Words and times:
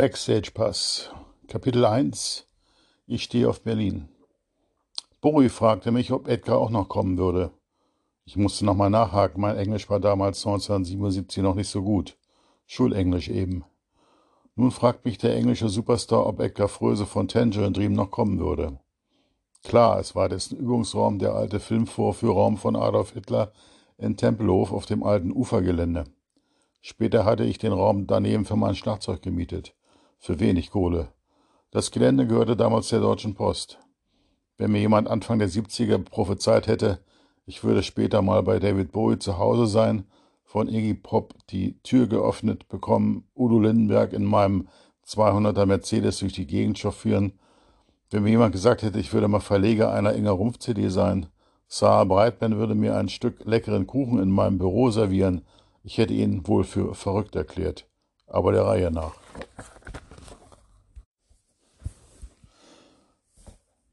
Backstage 0.00 0.52
Pass. 0.54 1.10
Kapitel 1.46 1.84
1. 1.84 2.46
Ich 3.06 3.22
stehe 3.22 3.46
auf 3.50 3.60
Berlin. 3.60 4.08
Bowie 5.20 5.50
fragte 5.50 5.90
mich, 5.90 6.10
ob 6.10 6.26
Edgar 6.26 6.56
auch 6.56 6.70
noch 6.70 6.88
kommen 6.88 7.18
würde. 7.18 7.50
Ich 8.24 8.34
musste 8.34 8.64
nochmal 8.64 8.88
nachhaken, 8.88 9.42
mein 9.42 9.58
Englisch 9.58 9.90
war 9.90 10.00
damals 10.00 10.38
1977 10.46 11.42
noch 11.42 11.54
nicht 11.54 11.68
so 11.68 11.82
gut. 11.82 12.16
Schulenglisch 12.64 13.28
eben. 13.28 13.62
Nun 14.56 14.70
fragt 14.70 15.04
mich 15.04 15.18
der 15.18 15.36
englische 15.36 15.68
Superstar, 15.68 16.26
ob 16.26 16.40
Edgar 16.40 16.68
Fröse 16.68 17.04
von 17.04 17.28
Tangerine 17.28 17.72
Dream 17.72 17.92
noch 17.92 18.10
kommen 18.10 18.40
würde. 18.40 18.80
Klar, 19.64 19.98
es 19.98 20.14
war 20.14 20.30
dessen 20.30 20.56
Übungsraum 20.56 21.18
der 21.18 21.34
alte 21.34 21.60
Filmvorführraum 21.60 22.56
von 22.56 22.74
Adolf 22.74 23.12
Hitler 23.12 23.52
in 23.98 24.16
Tempelhof 24.16 24.72
auf 24.72 24.86
dem 24.86 25.02
alten 25.02 25.30
Ufergelände. 25.30 26.04
Später 26.80 27.26
hatte 27.26 27.44
ich 27.44 27.58
den 27.58 27.74
Raum 27.74 28.06
daneben 28.06 28.46
für 28.46 28.56
mein 28.56 28.74
Schlagzeug 28.74 29.20
gemietet. 29.20 29.74
Für 30.22 30.38
wenig 30.38 30.70
Kohle. 30.70 31.08
Das 31.70 31.90
Gelände 31.90 32.26
gehörte 32.26 32.54
damals 32.54 32.90
der 32.90 33.00
Deutschen 33.00 33.34
Post. 33.34 33.78
Wenn 34.58 34.70
mir 34.70 34.80
jemand 34.80 35.08
Anfang 35.08 35.38
der 35.38 35.48
70er 35.48 35.96
prophezeit 35.96 36.66
hätte, 36.66 36.98
ich 37.46 37.64
würde 37.64 37.82
später 37.82 38.20
mal 38.20 38.42
bei 38.42 38.58
David 38.58 38.92
Bowie 38.92 39.18
zu 39.18 39.38
Hause 39.38 39.66
sein, 39.66 40.04
von 40.44 40.68
Iggy 40.68 40.92
Pop 40.92 41.32
die 41.48 41.80
Tür 41.84 42.06
geöffnet 42.06 42.68
bekommen, 42.68 43.24
Udo 43.34 43.60
Lindenberg 43.60 44.12
in 44.12 44.26
meinem 44.26 44.68
200er 45.06 45.64
Mercedes 45.64 46.18
durch 46.18 46.34
die 46.34 46.46
Gegend 46.46 46.78
chauffieren. 46.78 47.32
Wenn 48.10 48.22
mir 48.22 48.30
jemand 48.30 48.52
gesagt 48.52 48.82
hätte, 48.82 49.00
ich 49.00 49.14
würde 49.14 49.26
mal 49.26 49.40
Verleger 49.40 49.90
einer 49.90 50.14
Inga 50.14 50.32
Rumpf 50.32 50.58
CD 50.58 50.90
sein, 50.90 51.28
Sarah 51.66 52.04
Breitman 52.04 52.58
würde 52.58 52.74
mir 52.74 52.94
ein 52.94 53.08
Stück 53.08 53.46
leckeren 53.46 53.86
Kuchen 53.86 54.18
in 54.18 54.28
meinem 54.28 54.58
Büro 54.58 54.90
servieren, 54.90 55.46
ich 55.82 55.96
hätte 55.96 56.12
ihn 56.12 56.46
wohl 56.46 56.64
für 56.64 56.94
verrückt 56.94 57.36
erklärt. 57.36 57.86
Aber 58.26 58.52
der 58.52 58.66
Reihe 58.66 58.90
nach. 58.90 59.14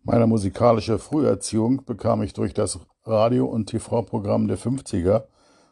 Meine 0.09 0.25
musikalische 0.25 0.99
Früherziehung 0.99 1.83
bekam 1.83 2.21
ich 2.21 2.31
durch 2.31 2.53
das 2.53 2.79
Radio- 3.03 3.47
und 3.47 3.65
TV-Programm 3.65 4.47
der 4.47 4.57
50er 4.57 5.25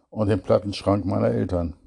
und 0.10 0.28
den 0.28 0.42
Plattenschrank 0.42 1.06
meiner 1.06 1.30
Eltern. 1.30 1.78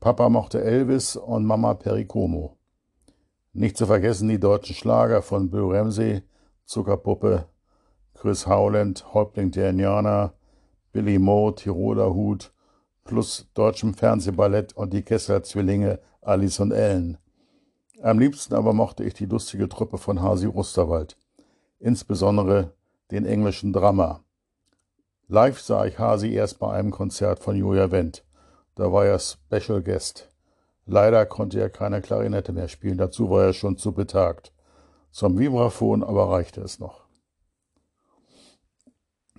Papa 0.00 0.28
mochte 0.28 0.60
Elvis 0.60 1.14
und 1.14 1.44
Mama 1.44 1.74
Pericomo. 1.74 2.56
Nicht 3.52 3.76
zu 3.76 3.86
vergessen 3.86 4.28
die 4.28 4.40
deutschen 4.40 4.74
Schlager 4.74 5.22
von 5.22 5.48
Bill 5.48 5.66
Ramsey, 5.70 6.24
Zuckerpuppe, 6.64 7.46
Chris 8.14 8.48
Howland, 8.48 9.14
Häuptling 9.14 9.52
der 9.52 9.70
Indianer, 9.70 10.32
Billy 10.90 11.20
Moe, 11.20 11.54
Tiroler 11.54 12.12
Hut, 12.12 12.52
plus 13.04 13.48
deutschem 13.54 13.94
Fernsehballett 13.94 14.72
und 14.72 14.92
die 14.92 15.02
Kessler-Zwillinge 15.02 16.00
Alice 16.22 16.58
und 16.58 16.72
Ellen. 16.72 17.18
Am 18.02 18.18
liebsten 18.18 18.54
aber 18.54 18.72
mochte 18.72 19.04
ich 19.04 19.14
die 19.14 19.26
lustige 19.26 19.68
Truppe 19.68 19.96
von 19.96 20.20
Hasi 20.20 20.46
Rusterwald, 20.46 21.16
insbesondere 21.78 22.72
den 23.10 23.24
englischen 23.24 23.72
Drama. 23.72 24.20
Live 25.28 25.60
sah 25.60 25.84
ich 25.86 25.98
Hasi 25.98 26.32
erst 26.32 26.58
bei 26.58 26.72
einem 26.72 26.90
Konzert 26.90 27.40
von 27.40 27.56
Julia 27.56 27.90
Wendt. 27.90 28.24
Da 28.74 28.92
war 28.92 29.06
er 29.06 29.18
Special 29.18 29.82
Guest. 29.82 30.28
Leider 30.84 31.26
konnte 31.26 31.60
er 31.60 31.68
keine 31.70 32.00
Klarinette 32.00 32.52
mehr 32.52 32.68
spielen, 32.68 32.98
dazu 32.98 33.28
war 33.28 33.44
er 33.44 33.52
schon 33.52 33.76
zu 33.76 33.92
betagt. 33.92 34.52
Zum 35.10 35.38
Vibraphon 35.38 36.04
aber 36.04 36.30
reichte 36.30 36.60
es 36.60 36.78
noch. 36.78 37.06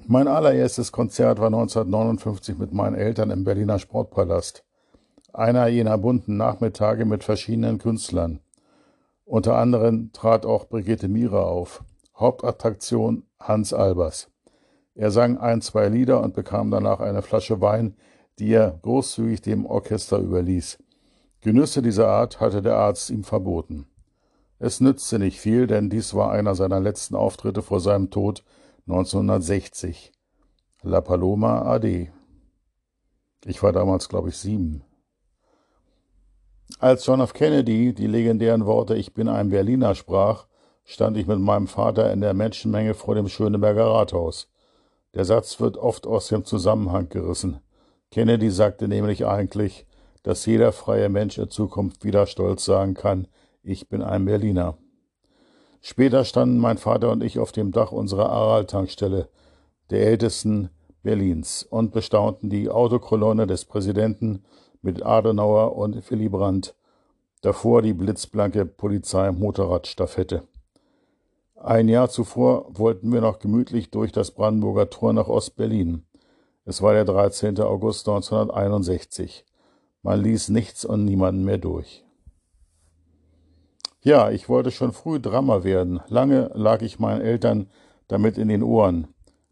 Mein 0.06 0.28
allererstes 0.28 0.92
Konzert 0.92 1.40
war 1.40 1.48
1959 1.48 2.58
mit 2.58 2.74
meinen 2.74 2.96
Eltern 2.96 3.30
im 3.30 3.44
Berliner 3.44 3.78
Sportpalast. 3.78 4.64
Einer 5.34 5.68
jener 5.68 5.98
bunten 5.98 6.38
Nachmittage 6.38 7.06
mit 7.06 7.24
verschiedenen 7.24 7.78
Künstlern. 7.78 8.40
Unter 9.26 9.58
anderem 9.58 10.12
trat 10.14 10.46
auch 10.46 10.68
Brigitte 10.68 11.08
Mira 11.10 11.42
auf. 11.42 11.84
Hauptattraktion 12.20 13.24
Hans 13.40 13.74
Albers. 13.74 14.32
Er 14.96 15.12
sang 15.12 15.38
ein, 15.38 15.62
zwei 15.62 15.88
Lieder 15.88 16.22
und 16.22 16.34
bekam 16.34 16.72
danach 16.72 17.00
eine 17.00 17.22
Flasche 17.22 17.62
Wein, 17.62 17.96
die 18.40 18.50
er 18.50 18.80
großzügig 18.82 19.42
dem 19.42 19.66
Orchester 19.66 20.18
überließ. 20.20 20.80
Genüsse 21.42 21.84
dieser 21.84 22.08
Art 22.08 22.40
hatte 22.40 22.64
der 22.64 22.76
Arzt 22.76 23.12
ihm 23.12 23.24
verboten. 23.24 23.88
Es 24.58 24.82
nützte 24.82 25.20
nicht 25.20 25.40
viel, 25.40 25.68
denn 25.68 25.92
dies 25.92 26.16
war 26.16 26.32
einer 26.32 26.56
seiner 26.56 26.80
letzten 26.80 27.16
Auftritte 27.16 27.62
vor 27.62 27.80
seinem 27.80 28.10
Tod 28.10 28.44
1960. 28.88 30.12
La 30.82 31.02
Paloma 31.02 31.62
AD. 31.62 32.12
Ich 33.46 33.62
war 33.62 33.72
damals, 33.72 34.10
glaube 34.10 34.30
ich, 34.30 34.38
sieben. 34.38 34.84
Als 36.80 37.06
John 37.06 37.22
F. 37.22 37.34
Kennedy 37.34 37.94
die 37.94 38.08
legendären 38.08 38.66
Worte 38.66 38.96
Ich 38.96 39.14
bin 39.14 39.30
ein 39.30 39.50
Berliner 39.50 39.94
sprach, 39.94 40.47
stand 40.88 41.18
ich 41.18 41.28
mit 41.28 41.40
meinem 41.40 41.68
Vater 41.68 42.12
in 42.14 42.22
der 42.22 42.34
Menschenmenge 42.34 42.94
vor 42.94 43.14
dem 43.14 43.28
Schöneberger 43.28 43.86
Rathaus. 43.86 44.48
Der 45.14 45.26
Satz 45.26 45.60
wird 45.60 45.76
oft 45.76 46.08
aus 46.08 46.30
dem 46.30 46.46
Zusammenhang 46.46 47.10
gerissen. 47.10 47.60
Kennedy 48.10 48.50
sagte 48.50 48.88
nämlich 48.88 49.26
eigentlich, 49.26 49.86
dass 50.24 50.46
jeder 50.46 50.72
freie 50.72 51.10
Mensch 51.10 51.38
in 51.38 51.50
Zukunft 51.50 52.06
wieder 52.06 52.26
stolz 52.26 52.64
sagen 52.64 52.94
kann, 52.94 53.28
ich 53.64 53.90
bin 53.90 54.02
ein 54.02 54.24
Berliner. 54.24 54.78
Später 55.82 56.24
standen 56.24 56.58
mein 56.58 56.78
Vater 56.78 57.12
und 57.12 57.22
ich 57.22 57.38
auf 57.38 57.52
dem 57.52 57.74
Dach 57.74 57.92
unserer 57.92 58.30
Aral-Tankstelle, 58.30 59.28
der 59.90 60.08
ältesten 60.08 60.70
Berlins, 61.04 61.64
und 61.64 61.92
bestaunten 61.92 62.50
die 62.50 62.70
Autokolonne 62.70 63.46
des 63.46 63.66
Präsidenten 63.66 64.46
mit 64.82 65.06
Adenauer 65.06 65.76
und 65.76 66.10
Willy 66.10 66.30
Brandt, 66.30 66.76
davor 67.42 67.82
die 67.82 67.94
blitzblanke 67.94 68.66
Polizei-Motorradstaffette. 68.66 70.44
Ein 71.60 71.90
Jahr 71.90 72.08
zuvor 72.08 72.68
wollten 72.78 73.12
wir 73.12 73.20
noch 73.20 73.40
gemütlich 73.40 73.90
durch 73.90 74.12
das 74.12 74.30
Brandenburger 74.30 74.92
Tor 74.92 75.12
nach 75.14 75.28
Ostberlin. 75.28 76.06
Es 76.66 76.84
war 76.84 76.94
der 76.94 77.04
13. 77.04 77.60
August 77.62 78.08
1961. 78.08 79.44
Man 80.04 80.22
ließ 80.22 80.50
nichts 80.50 80.86
und 80.86 81.04
niemanden 81.04 81.44
mehr 81.44 81.58
durch. 81.58 82.06
Ja, 84.02 84.30
ich 84.30 84.48
wollte 84.50 84.70
schon 84.70 84.94
früh 84.94 85.20
Drama 85.20 85.64
werden. 85.64 86.00
Lange 86.08 86.52
lag 86.54 86.84
ich 86.84 87.00
meinen 87.00 87.22
Eltern 87.22 87.72
damit 88.08 88.38
in 88.38 88.50
den 88.50 88.62
Ohren. 88.62 89.08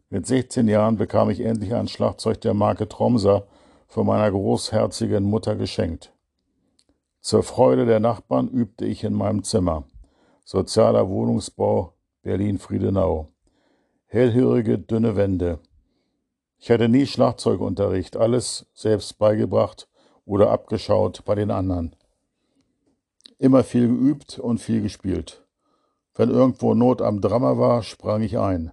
Mit 0.08 0.26
16 0.26 0.68
Jahren 0.68 0.98
bekam 0.98 1.28
ich 1.28 1.40
endlich 1.40 1.74
ein 1.74 1.88
Schlagzeug 1.88 2.40
der 2.40 2.54
Marke 2.54 2.88
Tromser 2.88 3.48
von 3.88 4.06
meiner 4.06 4.30
großherzigen 4.30 5.24
Mutter 5.24 5.56
geschenkt. 5.56 6.12
Zur 7.20 7.42
Freude 7.42 7.84
der 7.84 7.98
Nachbarn 7.98 8.48
übte 8.48 8.84
ich 8.84 9.02
in 9.02 9.12
meinem 9.12 9.42
Zimmer. 9.42 9.84
Sozialer 10.44 11.08
Wohnungsbau 11.08 11.95
Berlin-Friedenau. 12.26 13.28
Hellhörige, 14.06 14.80
dünne 14.80 15.14
Wände. 15.14 15.60
Ich 16.58 16.72
hatte 16.72 16.88
nie 16.88 17.06
Schlagzeugunterricht, 17.06 18.16
alles 18.16 18.66
selbst 18.74 19.18
beigebracht 19.18 19.88
oder 20.24 20.50
abgeschaut 20.50 21.24
bei 21.24 21.36
den 21.36 21.52
anderen. 21.52 21.94
Immer 23.38 23.62
viel 23.62 23.86
geübt 23.86 24.40
und 24.40 24.58
viel 24.58 24.82
gespielt. 24.82 25.46
Wenn 26.16 26.30
irgendwo 26.30 26.74
Not 26.74 27.00
am 27.00 27.20
Drama 27.20 27.58
war, 27.58 27.84
sprang 27.84 28.22
ich 28.22 28.36
ein. 28.40 28.72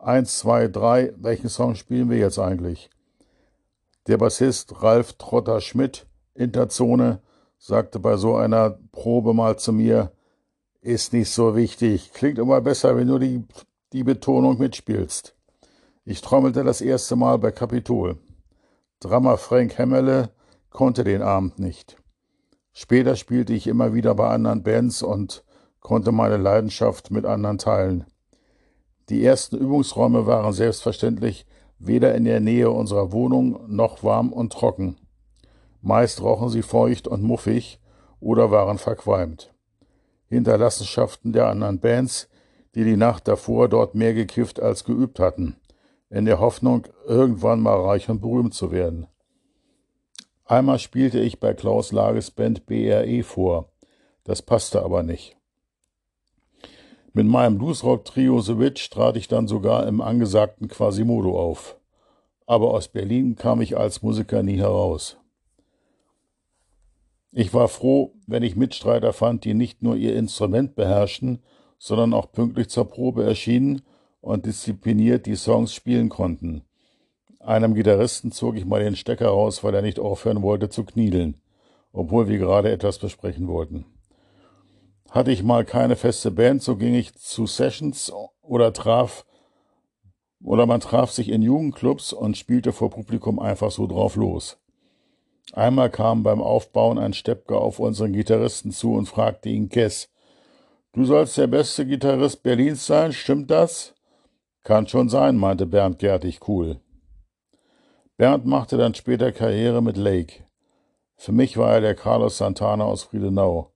Eins, 0.00 0.36
zwei, 0.38 0.66
drei, 0.66 1.12
welchen 1.18 1.50
Song 1.50 1.76
spielen 1.76 2.10
wir 2.10 2.18
jetzt 2.18 2.40
eigentlich? 2.40 2.90
Der 4.08 4.16
Bassist 4.16 4.82
Ralf 4.82 5.12
Trotter 5.12 5.60
Schmidt, 5.60 6.08
Interzone, 6.34 7.20
sagte 7.58 8.00
bei 8.00 8.16
so 8.16 8.34
einer 8.34 8.76
Probe 8.90 9.34
mal 9.34 9.56
zu 9.56 9.72
mir, 9.72 10.10
ist 10.80 11.12
nicht 11.12 11.30
so 11.30 11.56
wichtig. 11.56 12.12
Klingt 12.12 12.38
immer 12.38 12.60
besser, 12.60 12.96
wenn 12.96 13.08
du 13.08 13.18
die, 13.18 13.44
die 13.92 14.04
Betonung 14.04 14.58
mitspielst. 14.58 15.34
Ich 16.04 16.20
trommelte 16.20 16.64
das 16.64 16.80
erste 16.80 17.16
Mal 17.16 17.38
bei 17.38 17.50
Kapitol. 17.50 18.18
Drummer 19.00 19.36
Frank 19.36 19.76
Hemmerle 19.78 20.30
konnte 20.70 21.04
den 21.04 21.22
Abend 21.22 21.58
nicht. 21.58 21.96
Später 22.72 23.16
spielte 23.16 23.52
ich 23.52 23.66
immer 23.66 23.92
wieder 23.94 24.14
bei 24.14 24.28
anderen 24.28 24.62
Bands 24.62 25.02
und 25.02 25.44
konnte 25.80 26.12
meine 26.12 26.36
Leidenschaft 26.36 27.10
mit 27.10 27.24
anderen 27.24 27.58
teilen. 27.58 28.04
Die 29.08 29.24
ersten 29.24 29.56
Übungsräume 29.56 30.26
waren 30.26 30.52
selbstverständlich 30.52 31.46
weder 31.78 32.14
in 32.14 32.24
der 32.24 32.40
Nähe 32.40 32.70
unserer 32.70 33.12
Wohnung 33.12 33.64
noch 33.68 34.02
warm 34.02 34.32
und 34.32 34.52
trocken. 34.52 34.96
Meist 35.80 36.22
rochen 36.22 36.48
sie 36.48 36.62
feucht 36.62 37.08
und 37.08 37.22
muffig 37.22 37.80
oder 38.20 38.50
waren 38.50 38.78
verqualmt. 38.78 39.54
Hinterlassenschaften 40.28 41.32
der 41.32 41.48
anderen 41.48 41.80
Bands, 41.80 42.28
die 42.74 42.84
die 42.84 42.96
Nacht 42.96 43.28
davor 43.28 43.68
dort 43.68 43.94
mehr 43.94 44.14
gekifft 44.14 44.60
als 44.60 44.84
geübt 44.84 45.18
hatten, 45.18 45.56
in 46.10 46.24
der 46.24 46.40
Hoffnung, 46.40 46.86
irgendwann 47.06 47.60
mal 47.60 47.80
reich 47.80 48.08
und 48.08 48.20
berühmt 48.20 48.54
zu 48.54 48.70
werden. 48.70 49.06
Einmal 50.44 50.78
spielte 50.78 51.20
ich 51.20 51.40
bei 51.40 51.54
Klaus 51.54 51.92
Lages 51.92 52.30
Band 52.30 52.66
BRE 52.66 53.22
vor, 53.22 53.70
das 54.24 54.42
passte 54.42 54.82
aber 54.82 55.02
nicht. 55.02 55.36
Mit 57.12 57.26
meinem 57.26 57.58
Bluesrock-Trio 57.58 58.40
The 58.40 58.58
Witch 58.58 58.90
trat 58.90 59.16
ich 59.16 59.28
dann 59.28 59.48
sogar 59.48 59.86
im 59.86 60.00
angesagten 60.00 60.68
Quasimodo 60.68 61.38
auf. 61.38 61.76
Aber 62.46 62.72
aus 62.72 62.88
Berlin 62.88 63.34
kam 63.34 63.60
ich 63.60 63.76
als 63.76 64.02
Musiker 64.02 64.42
nie 64.42 64.58
heraus. 64.58 65.16
Ich 67.32 67.52
war 67.52 67.68
froh, 67.68 68.14
wenn 68.26 68.42
ich 68.42 68.56
Mitstreiter 68.56 69.12
fand, 69.12 69.44
die 69.44 69.54
nicht 69.54 69.82
nur 69.82 69.96
ihr 69.96 70.16
Instrument 70.16 70.74
beherrschten, 70.74 71.42
sondern 71.78 72.14
auch 72.14 72.32
pünktlich 72.32 72.68
zur 72.68 72.86
Probe 72.86 73.24
erschienen 73.24 73.82
und 74.20 74.46
diszipliniert 74.46 75.26
die 75.26 75.36
Songs 75.36 75.74
spielen 75.74 76.08
konnten. 76.08 76.62
Einem 77.40 77.74
Gitarristen 77.74 78.32
zog 78.32 78.56
ich 78.56 78.64
mal 78.64 78.82
den 78.82 78.96
Stecker 78.96 79.28
raus, 79.28 79.62
weil 79.62 79.74
er 79.74 79.82
nicht 79.82 79.98
aufhören 79.98 80.42
wollte 80.42 80.68
zu 80.68 80.84
kniedeln, 80.84 81.40
obwohl 81.92 82.28
wir 82.28 82.38
gerade 82.38 82.70
etwas 82.70 82.98
besprechen 82.98 83.46
wollten. 83.46 83.86
Hatte 85.10 85.30
ich 85.30 85.42
mal 85.42 85.64
keine 85.64 85.96
feste 85.96 86.30
Band, 86.30 86.62
so 86.62 86.76
ging 86.76 86.94
ich 86.94 87.14
zu 87.14 87.46
Sessions 87.46 88.12
oder 88.42 88.72
traf 88.72 89.24
oder 90.42 90.66
man 90.66 90.80
traf 90.80 91.10
sich 91.10 91.28
in 91.30 91.42
Jugendclubs 91.42 92.12
und 92.12 92.36
spielte 92.36 92.72
vor 92.72 92.90
Publikum 92.90 93.38
einfach 93.38 93.70
so 93.70 93.86
drauf 93.86 94.16
los. 94.16 94.58
Einmal 95.52 95.90
kam 95.90 96.22
beim 96.22 96.42
Aufbauen 96.42 96.98
ein 96.98 97.14
Steppke 97.14 97.56
auf 97.56 97.78
unseren 97.78 98.12
Gitarristen 98.12 98.70
zu 98.70 98.94
und 98.94 99.06
fragte 99.06 99.48
ihn 99.48 99.68
Kess, 99.68 100.08
Du 100.92 101.04
sollst 101.04 101.36
der 101.38 101.46
beste 101.46 101.86
Gitarrist 101.86 102.42
Berlins 102.42 102.86
sein, 102.86 103.12
stimmt 103.12 103.50
das? 103.50 103.94
Kann 104.64 104.86
schon 104.86 105.08
sein, 105.08 105.36
meinte 105.36 105.66
Bernd 105.66 105.98
Gertig 105.98 106.40
cool. 106.48 106.80
Bernd 108.16 108.46
machte 108.46 108.76
dann 108.76 108.94
später 108.94 109.30
Karriere 109.30 109.80
mit 109.80 109.96
Lake. 109.96 110.44
Für 111.16 111.32
mich 111.32 111.56
war 111.56 111.74
er 111.74 111.80
der 111.80 111.94
Carlos 111.94 112.38
Santana 112.38 112.84
aus 112.84 113.04
Friedenau. 113.04 113.72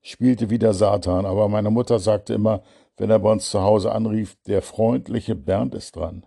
Spielte 0.00 0.50
wie 0.50 0.58
der 0.58 0.72
Satan, 0.72 1.26
aber 1.26 1.48
meine 1.48 1.70
Mutter 1.70 1.98
sagte 1.98 2.34
immer, 2.34 2.62
wenn 2.96 3.10
er 3.10 3.18
bei 3.18 3.30
uns 3.30 3.50
zu 3.50 3.60
Hause 3.62 3.92
anrief, 3.92 4.36
der 4.46 4.62
freundliche 4.62 5.34
Bernd 5.34 5.74
ist 5.74 5.96
dran. 5.96 6.24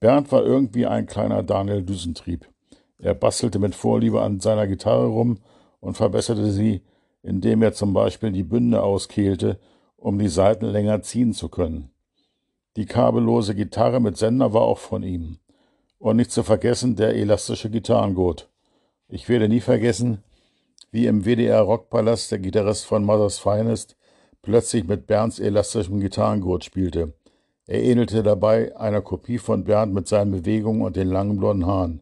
Bernd 0.00 0.30
war 0.30 0.42
irgendwie 0.42 0.86
ein 0.86 1.06
kleiner 1.06 1.42
Daniel 1.42 1.82
Düsentrieb. 1.82 2.48
Er 2.98 3.14
bastelte 3.14 3.58
mit 3.58 3.74
Vorliebe 3.74 4.20
an 4.22 4.40
seiner 4.40 4.66
Gitarre 4.66 5.06
rum 5.06 5.38
und 5.80 5.96
verbesserte 5.96 6.50
sie, 6.50 6.82
indem 7.22 7.62
er 7.62 7.72
zum 7.72 7.92
Beispiel 7.92 8.32
die 8.32 8.42
Bünde 8.42 8.82
auskehlte, 8.82 9.58
um 9.96 10.18
die 10.18 10.28
Saiten 10.28 10.66
länger 10.66 11.02
ziehen 11.02 11.32
zu 11.32 11.48
können. 11.48 11.90
Die 12.76 12.86
kabellose 12.86 13.54
Gitarre 13.54 14.00
mit 14.00 14.16
Sender 14.16 14.52
war 14.52 14.62
auch 14.62 14.78
von 14.78 15.02
ihm. 15.02 15.38
Und 15.98 16.16
nicht 16.16 16.30
zu 16.30 16.42
vergessen 16.42 16.94
der 16.94 17.14
elastische 17.14 17.70
Gitarrengurt. 17.70 18.48
Ich 19.08 19.28
werde 19.28 19.48
nie 19.48 19.60
vergessen, 19.60 20.22
wie 20.90 21.06
im 21.06 21.24
WDR 21.24 21.60
Rockpalast 21.60 22.30
der 22.30 22.38
Gitarrist 22.38 22.86
von 22.86 23.04
Mother's 23.04 23.38
Finest 23.38 23.96
plötzlich 24.42 24.86
mit 24.86 25.06
Bernds 25.06 25.38
elastischem 25.38 26.00
Gitarrengurt 26.00 26.64
spielte. 26.64 27.14
Er 27.66 27.82
ähnelte 27.82 28.22
dabei 28.22 28.76
einer 28.76 29.02
Kopie 29.02 29.38
von 29.38 29.64
Bernd 29.64 29.92
mit 29.92 30.08
seinen 30.08 30.30
Bewegungen 30.30 30.82
und 30.82 30.96
den 30.96 31.08
langen 31.08 31.36
blonden 31.38 31.66
Haaren. 31.66 32.00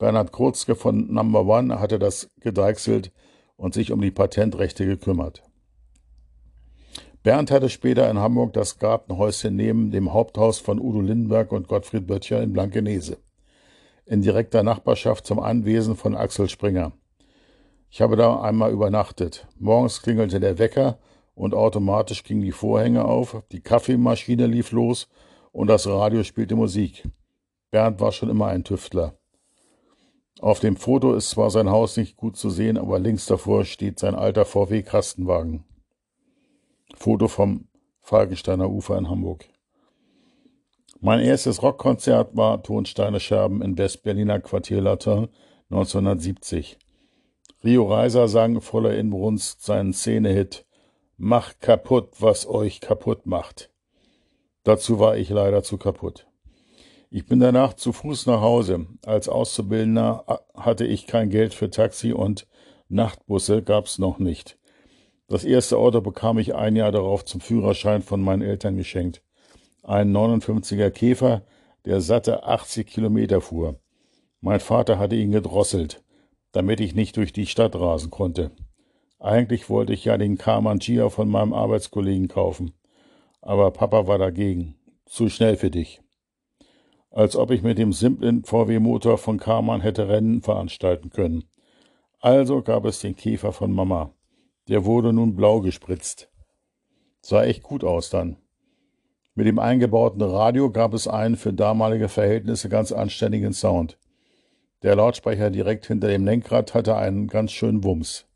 Bernhard 0.00 0.32
Kurzke 0.32 0.76
von 0.76 1.12
Number 1.12 1.44
One 1.44 1.78
hatte 1.78 1.98
das 1.98 2.30
gedeichselt 2.40 3.12
und 3.56 3.74
sich 3.74 3.92
um 3.92 4.00
die 4.00 4.10
Patentrechte 4.10 4.86
gekümmert. 4.86 5.42
Bernd 7.22 7.50
hatte 7.50 7.68
später 7.68 8.10
in 8.10 8.18
Hamburg 8.18 8.54
das 8.54 8.78
Gartenhäuschen 8.78 9.54
neben 9.54 9.90
dem 9.90 10.14
Haupthaus 10.14 10.58
von 10.58 10.80
Udo 10.80 11.02
Lindenberg 11.02 11.52
und 11.52 11.68
Gottfried 11.68 12.06
Böttcher 12.06 12.42
in 12.42 12.54
Blankenese, 12.54 13.18
in 14.06 14.22
direkter 14.22 14.62
Nachbarschaft 14.62 15.26
zum 15.26 15.38
Anwesen 15.38 15.96
von 15.96 16.16
Axel 16.16 16.48
Springer. 16.48 16.92
Ich 17.90 18.00
habe 18.00 18.16
da 18.16 18.40
einmal 18.40 18.72
übernachtet. 18.72 19.46
Morgens 19.58 20.00
klingelte 20.00 20.40
der 20.40 20.58
Wecker 20.58 20.98
und 21.34 21.52
automatisch 21.52 22.24
gingen 22.24 22.40
die 22.40 22.52
Vorhänge 22.52 23.04
auf, 23.04 23.42
die 23.52 23.60
Kaffeemaschine 23.60 24.46
lief 24.46 24.72
los 24.72 25.08
und 25.52 25.66
das 25.66 25.86
Radio 25.86 26.22
spielte 26.22 26.56
Musik. 26.56 27.06
Bernd 27.70 28.00
war 28.00 28.12
schon 28.12 28.30
immer 28.30 28.46
ein 28.46 28.64
Tüftler. 28.64 29.19
Auf 30.38 30.60
dem 30.60 30.76
Foto 30.76 31.14
ist 31.14 31.30
zwar 31.30 31.50
sein 31.50 31.70
Haus 31.70 31.96
nicht 31.96 32.16
gut 32.16 32.36
zu 32.36 32.50
sehen, 32.50 32.78
aber 32.78 32.98
links 32.98 33.26
davor 33.26 33.64
steht 33.64 33.98
sein 33.98 34.14
alter 34.14 34.44
VW-Kastenwagen. 34.44 35.64
Foto 36.94 37.28
vom 37.28 37.68
Falkensteiner 38.00 38.70
Ufer 38.70 38.96
in 38.96 39.10
Hamburg. 39.10 39.44
Mein 41.00 41.20
erstes 41.20 41.62
Rockkonzert 41.62 42.36
war 42.36 42.62
Tonsteine 42.62 43.20
Scherben 43.20 43.62
in 43.62 43.76
West-Berliner 43.76 44.40
Quartier 44.40 44.80
Latin 44.80 45.28
1970. 45.70 46.78
Rio 47.62 47.86
Reiser 47.86 48.28
sang 48.28 48.60
voller 48.60 48.94
Inbrunst 48.96 49.62
seinen 49.62 49.92
Szenehit 49.92 50.66
Macht 51.16 51.60
kaputt, 51.60 52.14
was 52.18 52.46
euch 52.46 52.80
kaputt 52.80 53.26
macht. 53.26 53.70
Dazu 54.64 54.98
war 54.98 55.18
ich 55.18 55.28
leider 55.28 55.62
zu 55.62 55.76
kaputt. 55.76 56.29
Ich 57.12 57.26
bin 57.26 57.40
danach 57.40 57.74
zu 57.74 57.92
Fuß 57.92 58.26
nach 58.26 58.40
Hause. 58.40 58.86
Als 59.04 59.28
Auszubildender 59.28 60.24
hatte 60.54 60.86
ich 60.86 61.08
kein 61.08 61.28
Geld 61.28 61.54
für 61.54 61.68
Taxi 61.68 62.12
und 62.12 62.46
Nachtbusse 62.88 63.64
gab's 63.64 63.98
noch 63.98 64.20
nicht. 64.20 64.58
Das 65.26 65.42
erste 65.42 65.76
Auto 65.76 66.02
bekam 66.02 66.38
ich 66.38 66.54
ein 66.54 66.76
Jahr 66.76 66.92
darauf 66.92 67.24
zum 67.24 67.40
Führerschein 67.40 68.02
von 68.02 68.20
meinen 68.20 68.42
Eltern 68.42 68.76
geschenkt. 68.76 69.24
Ein 69.82 70.16
59er 70.16 70.90
Käfer, 70.90 71.42
der 71.84 72.00
satte 72.00 72.44
80 72.44 72.86
Kilometer 72.86 73.40
fuhr. 73.40 73.80
Mein 74.40 74.60
Vater 74.60 75.00
hatte 75.00 75.16
ihn 75.16 75.32
gedrosselt, 75.32 76.04
damit 76.52 76.78
ich 76.78 76.94
nicht 76.94 77.16
durch 77.16 77.32
die 77.32 77.46
Stadt 77.46 77.74
rasen 77.74 78.12
konnte. 78.12 78.52
Eigentlich 79.18 79.68
wollte 79.68 79.94
ich 79.94 80.04
ja 80.04 80.16
den 80.16 80.38
Karmann 80.38 80.78
Gia 80.78 81.08
von 81.08 81.28
meinem 81.28 81.54
Arbeitskollegen 81.54 82.28
kaufen. 82.28 82.72
Aber 83.40 83.72
Papa 83.72 84.06
war 84.06 84.18
dagegen. 84.18 84.76
Zu 85.06 85.28
schnell 85.28 85.56
für 85.56 85.72
dich 85.72 86.00
als 87.10 87.36
ob 87.36 87.50
ich 87.50 87.62
mit 87.62 87.78
dem 87.78 87.92
simplen 87.92 88.44
VW-Motor 88.44 89.18
von 89.18 89.38
Karmann 89.38 89.80
hätte 89.80 90.08
Rennen 90.08 90.42
veranstalten 90.42 91.10
können. 91.10 91.44
Also 92.20 92.62
gab 92.62 92.84
es 92.84 93.00
den 93.00 93.16
Käfer 93.16 93.52
von 93.52 93.72
Mama. 93.72 94.14
Der 94.68 94.84
wurde 94.84 95.12
nun 95.12 95.34
blau 95.34 95.60
gespritzt. 95.60 96.30
Sah 97.20 97.44
echt 97.44 97.62
gut 97.62 97.82
aus 97.82 98.10
dann. 98.10 98.36
Mit 99.34 99.46
dem 99.46 99.58
eingebauten 99.58 100.22
Radio 100.22 100.70
gab 100.70 100.94
es 100.94 101.08
einen 101.08 101.36
für 101.36 101.52
damalige 101.52 102.08
Verhältnisse 102.08 102.68
ganz 102.68 102.92
anständigen 102.92 103.52
Sound. 103.52 103.98
Der 104.82 104.96
Lautsprecher 104.96 105.50
direkt 105.50 105.86
hinter 105.86 106.08
dem 106.08 106.24
Lenkrad 106.24 106.74
hatte 106.74 106.96
einen 106.96 107.26
ganz 107.26 107.52
schönen 107.52 107.84
Wumms. 107.84 108.26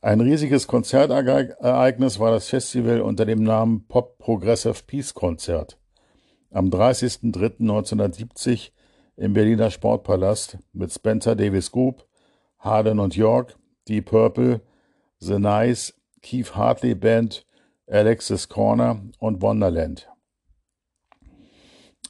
Ein 0.00 0.20
riesiges 0.20 0.66
Konzertereignis 0.66 2.18
war 2.20 2.30
das 2.30 2.48
Festival 2.48 3.00
unter 3.00 3.26
dem 3.26 3.42
Namen 3.42 3.86
Pop 3.86 4.18
Progressive 4.18 4.82
Peace 4.86 5.12
Konzert 5.14 5.79
am 6.50 6.68
30.03.1970 6.68 8.72
im 9.16 9.32
Berliner 9.32 9.70
Sportpalast 9.70 10.58
mit 10.72 10.92
Spencer 10.92 11.36
Davis 11.36 11.70
Group, 11.70 12.06
Harden 12.58 12.98
und 12.98 13.16
York, 13.16 13.56
Deep 13.88 14.06
Purple, 14.06 14.60
The 15.18 15.38
Nice, 15.38 15.94
Keith 16.22 16.54
Hartley 16.54 16.94
Band, 16.94 17.46
Alexis 17.86 18.48
Corner 18.48 19.02
und 19.18 19.42
Wonderland. 19.42 20.08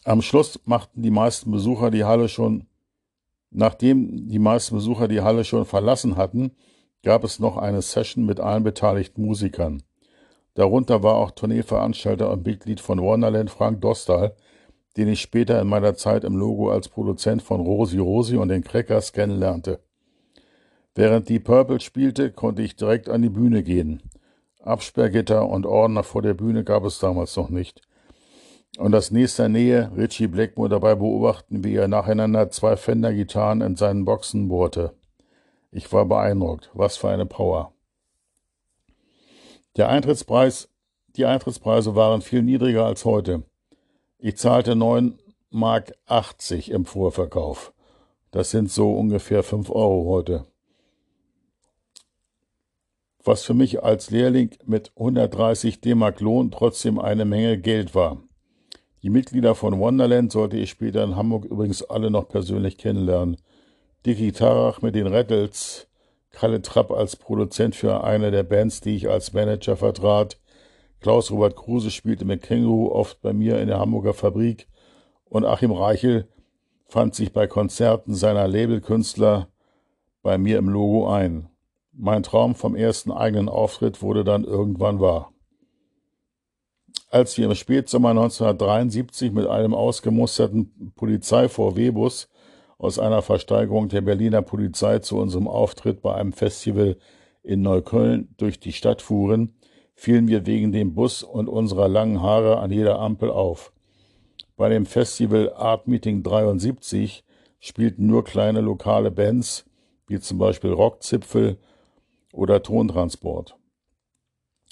Am 0.05 0.23
Schluss 0.23 0.61
machten 0.65 1.03
die 1.03 1.11
meisten 1.11 1.51
Besucher 1.51 1.91
die 1.91 2.05
Halle 2.05 2.29
schon, 2.29 2.67
nachdem 3.51 4.29
die 4.29 4.39
meisten 4.39 4.75
Besucher 4.75 5.09
die 5.09 5.21
Halle 5.21 5.45
schon 5.45 5.67
verlassen 5.67 6.17
hatten, 6.17 6.53
gab 7.03 7.25
es 7.25 7.39
noch 7.39 7.57
eine 7.57 7.83
Session 7.83 8.25
mit 8.25 8.41
allen 8.41 8.63
beteiligten 8.63 9.25
Musikern. 9.25 9.83
Darunter 10.61 11.03
war 11.03 11.15
auch 11.15 11.31
Tourneeveranstalter 11.31 12.31
und 12.31 12.45
Mitglied 12.45 12.81
von 12.81 13.01
Wonderland 13.01 13.51
Frank 13.51 13.81
Dostal, 13.81 14.35
den 14.99 15.09
ich 15.09 15.23
später 15.23 15.59
in 15.59 15.69
meiner 15.69 15.95
Zeit 15.95 16.23
im 16.23 16.37
Logo 16.37 16.71
als 16.71 16.91
Produzent 16.91 17.41
von 17.41 17.63
Rosi 17.63 17.97
Rosi 17.97 18.37
und 18.37 18.49
den 18.49 18.63
Crackers 18.63 19.15
kennenlernte. 19.15 19.81
Während 20.95 21.31
die 21.31 21.41
Purple 21.41 21.81
spielte, 21.81 22.31
konnte 22.31 22.61
ich 22.61 22.77
direkt 22.77 23.09
an 23.09 23.23
die 23.23 23.31
Bühne 23.31 23.63
gehen. 23.63 24.03
Absperrgitter 24.63 25.49
und 25.49 25.65
Ordner 25.65 26.03
vor 26.03 26.21
der 26.21 26.35
Bühne 26.35 26.63
gab 26.63 26.85
es 26.85 26.99
damals 26.99 27.35
noch 27.37 27.49
nicht. 27.49 27.81
Und 28.77 28.95
aus 28.95 29.11
nächster 29.11 29.49
Nähe 29.49 29.91
Richie 29.97 30.27
Blackmore 30.27 30.69
dabei 30.69 30.95
beobachten, 30.95 31.65
wie 31.65 31.75
er 31.75 31.89
nacheinander 31.89 32.51
zwei 32.51 32.77
Fender-Gitarren 32.77 33.63
in 33.63 33.77
seinen 33.77 34.05
Boxen 34.05 34.49
bohrte. 34.49 34.93
Ich 35.73 35.91
war 35.91 36.05
beeindruckt. 36.05 36.71
Was 36.75 36.99
für 36.99 37.09
eine 37.09 37.25
Power. 37.25 37.73
Der 39.77 39.89
Eintrittspreis, 39.89 40.69
die 41.17 41.27
Eintrittspreise 41.27 41.95
waren 41.95 42.23
viel 42.23 42.43
niedriger 42.43 42.87
als 42.87 43.05
heute. 43.05 43.45
Ich 44.19 44.37
zahlte 44.37 44.75
9 44.75 45.19
Mark 45.51 45.93
80 46.07 46.71
im 46.71 46.85
Vorverkauf. 46.85 47.73
Das 48.31 48.51
sind 48.51 48.71
so 48.71 48.93
ungefähr 48.93 49.43
5 49.43 49.71
Euro 49.71 50.07
heute. 50.07 50.47
Was 53.23 53.45
für 53.45 53.55
mich 53.55 53.83
als 53.83 54.11
Lehrling 54.11 54.51
mit 54.65 54.93
130 54.97 55.81
D-Mark 55.81 56.21
Lohn 56.21 56.51
trotzdem 56.51 56.99
eine 56.99 57.25
Menge 57.25 57.59
Geld 57.59 57.95
war. 57.95 58.23
Die 59.03 59.11
Mitglieder 59.11 59.55
von 59.55 59.79
Wonderland 59.79 60.33
sollte 60.33 60.57
ich 60.57 60.71
später 60.71 61.05
in 61.05 61.17
Hamburg 61.17 61.45
übrigens 61.45 61.83
alle 61.83 62.11
noch 62.11 62.29
persönlich 62.29 62.77
kennenlernen. 62.77 63.37
Dicky 64.07 64.33
Tarach 64.33 64.83
mit 64.83 64.95
den 64.95 65.07
Rattles, 65.07 65.87
Kalle 66.31 66.63
Trapp 66.63 66.91
als 66.91 67.17
Produzent 67.17 67.75
für 67.75 68.05
eine 68.05 68.31
der 68.31 68.45
Bands, 68.45 68.81
die 68.81 68.97
ich 68.97 69.09
als 69.09 69.33
Manager 69.33 69.77
vertrat. 69.77 70.39
Klaus-Robert 71.01 71.57
Kruse 71.57 71.91
spielte 71.91 72.25
mit 72.25 72.43
Känguru 72.43 72.91
oft 72.93 73.21
bei 73.21 73.33
mir 73.33 73.61
in 73.61 73.69
der 73.69 73.79
Hamburger 73.79 74.15
Fabrik 74.15 74.69
und 75.25 75.45
Achim 75.45 75.73
Reichel 75.73 76.29
fand 76.87 77.15
sich 77.15 77.33
bei 77.33 77.47
Konzerten 77.47 78.15
seiner 78.15 78.49
Labelkünstler 78.49 79.49
bei 80.23 80.39
mir 80.39 80.59
im 80.59 80.69
Logo 80.69 81.09
ein. 81.09 81.49
Mein 81.93 82.23
Traum 82.23 82.55
vom 82.55 82.75
ersten 82.75 83.13
eigenen 83.13 83.49
Auftritt 83.49 84.03
wurde 84.03 84.25
dann 84.25 84.45
irgendwann 84.45 85.01
wahr. 85.01 85.33
Als 87.11 87.37
wir 87.37 87.47
im 87.47 87.55
Spätsommer 87.55 88.11
1973 88.11 89.33
mit 89.33 89.47
einem 89.47 89.75
ausgemusterten 89.75 90.93
Polizei-VW-Bus 90.95 92.29
aus 92.81 92.99
einer 92.99 93.21
Versteigerung 93.21 93.91
der 93.91 94.01
Berliner 94.01 94.41
Polizei 94.41 95.01
zu 95.01 95.19
unserem 95.19 95.47
Auftritt 95.47 96.01
bei 96.01 96.15
einem 96.15 96.33
Festival 96.33 96.97
in 97.43 97.61
Neukölln 97.61 98.35
durch 98.39 98.59
die 98.59 98.73
Stadt 98.73 99.03
fuhren, 99.03 99.55
fielen 99.95 100.29
wir 100.29 100.47
wegen 100.47 100.73
dem 100.73 100.95
Bus 100.95 101.23
und 101.23 101.49
unserer 101.49 101.89
langen 101.89 102.23
Haare 102.23 102.59
an 102.59 102.73
jeder 102.73 102.99
Ampel 102.99 103.31
auf. 103.31 103.71
Bei 104.57 104.71
dem 104.71 104.87
Festival 104.87 105.53
Art 105.53 105.89
Meeting 105.89 106.23
73 106.23 107.23
spielten 107.59 108.07
nur 108.07 108.25
kleine 108.25 108.63
lokale 108.63 109.11
Bands, 109.11 109.67
wie 110.07 110.19
zum 110.19 110.39
Beispiel 110.39 110.73
Rockzipfel 110.73 111.59
oder 112.33 112.63
Tontransport. 112.63 113.57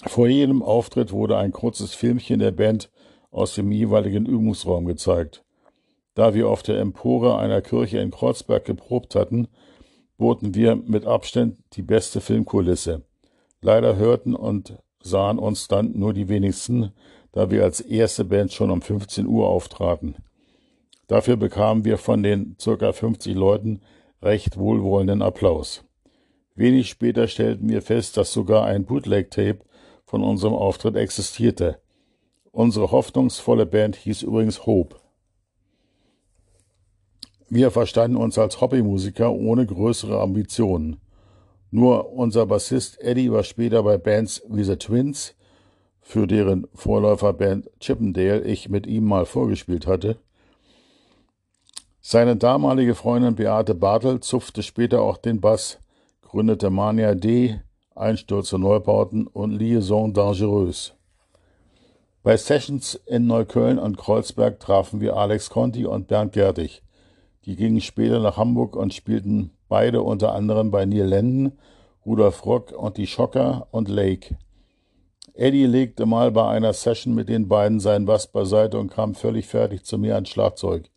Vor 0.07 0.29
jedem 0.29 0.63
Auftritt 0.63 1.13
wurde 1.13 1.37
ein 1.37 1.53
kurzes 1.53 1.93
Filmchen 1.93 2.39
der 2.39 2.53
Band 2.53 2.91
aus 3.31 3.55
dem 3.55 3.71
jeweiligen 3.71 4.25
Übungsraum 4.25 4.87
gezeigt. 4.87 5.45
Da 6.19 6.35
wir 6.35 6.49
auf 6.49 6.65
der 6.65 6.81
Empore 6.81 7.39
einer 7.39 7.63
Kirche 7.63 7.99
in 7.99 8.11
Kreuzberg 8.11 8.65
geprobt 8.65 9.15
hatten, 9.15 9.47
boten 10.17 10.53
wir 10.53 10.75
mit 10.75 11.07
Abstand 11.07 11.59
die 11.75 11.83
beste 11.83 12.21
Filmkulisse. 12.21 13.03
Leider 13.61 13.95
hörten 13.95 14.35
und 14.35 14.83
sahen 15.01 15.39
uns 15.39 15.69
dann 15.69 15.97
nur 15.97 16.13
die 16.15 16.29
wenigsten, 16.29 16.91
da 17.31 17.53
wir 17.53 17.63
als 17.63 17.81
erste 17.81 18.25
Band 18.25 18.53
schon 18.53 18.73
um 18.73 18.83
15 18.83 19.29
Uhr 19.29 19.47
auftraten. 19.47 20.17
Dafür 21.07 21.37
bekamen 21.37 21.85
wir 21.85 21.99
von 21.99 22.25
den 22.25 22.57
circa 22.61 22.91
50 22.91 23.37
Leuten 23.37 23.81
recht 24.21 24.59
wohlwollenden 24.59 25.23
Applaus. 25.23 25.85
Wenig 26.57 26.89
später 26.89 27.29
stellten 27.29 27.69
wir 27.69 27.81
fest, 27.81 28.17
dass 28.17 28.33
sogar 28.33 28.65
ein 28.65 28.87
Bootleg-Tape 28.87 29.61
von 30.05 30.25
unserem 30.25 30.55
Auftritt 30.55 30.97
existierte. 30.97 31.79
Unsere 32.51 32.91
hoffnungsvolle 32.91 33.67
Band 33.67 33.95
hieß 33.95 34.23
übrigens 34.23 34.67
Hope. 34.67 34.97
Wir 37.51 37.71
verstanden 37.71 38.19
uns 38.19 38.37
als 38.39 38.61
Hobbymusiker 38.61 39.33
ohne 39.33 39.65
größere 39.65 40.21
Ambitionen. 40.21 41.01
Nur 41.71 42.13
unser 42.13 42.45
Bassist 42.47 43.01
Eddie 43.01 43.33
war 43.33 43.43
später 43.43 43.83
bei 43.83 43.97
Bands 43.97 44.43
wie 44.49 44.65
The 44.65 44.77
Twins, 44.77 45.35
für 46.01 46.27
deren 46.27 46.67
Vorläuferband 46.75 47.71
Chippendale 47.81 48.43
ich 48.43 48.69
mit 48.69 48.87
ihm 48.87 49.05
mal 49.05 49.27
vorgespielt 49.27 49.87
hatte. 49.87 50.17
Seine 52.01 52.37
damalige 52.37 52.95
Freundin 52.95 53.35
Beate 53.35 53.75
Bartel 53.75 54.21
zupfte 54.21 54.63
später 54.63 55.03
auch 55.03 55.17
den 55.19 55.41
Bass, 55.41 55.79
gründete 56.23 56.71
Mania 56.71 57.15
D, 57.15 57.61
Einstürze 57.95 58.59
Neubauten 58.59 59.27
und 59.27 59.53
Liaison 59.53 60.13
Dangereuse. 60.13 60.93
Bei 62.23 62.37
Sessions 62.37 62.95
in 63.07 63.27
Neukölln 63.27 63.79
und 63.79 63.97
Kreuzberg 63.97 64.61
trafen 64.61 65.01
wir 65.01 65.17
Alex 65.17 65.51
Conti 65.51 65.87
und 65.87 66.09
Bernd 66.09 66.33
Gertig. 66.33 66.83
Die 67.49 67.57
gingen 67.57 67.81
später 67.81 68.21
nach 68.21 68.37
Hamburg 68.37 68.77
und 68.77 68.93
spielten 68.93 69.53
beide 69.71 70.03
unter 70.03 70.35
anderem 70.35 70.71
bei 70.71 70.85
Neil 70.85 71.07
Lenden, 71.07 71.59
Rudolf 72.05 72.45
Rock 72.45 72.73
und 72.73 72.99
die 72.99 73.07
Schocker 73.07 73.69
und 73.71 73.89
Lake. 73.89 74.37
Eddie 75.33 75.65
legte 75.65 76.05
mal 76.05 76.31
bei 76.31 76.47
einer 76.47 76.75
Session 76.75 77.15
mit 77.15 77.31
den 77.31 77.49
beiden 77.49 77.81
seinen 77.81 78.05
Bass 78.05 78.27
beiseite 78.27 78.79
und 78.79 78.91
kam 78.91 79.15
völlig 79.15 79.47
fertig 79.47 79.87
zu 79.87 79.97
mir 79.97 80.17
ans 80.17 80.29
Schlagzeug. 80.29 80.91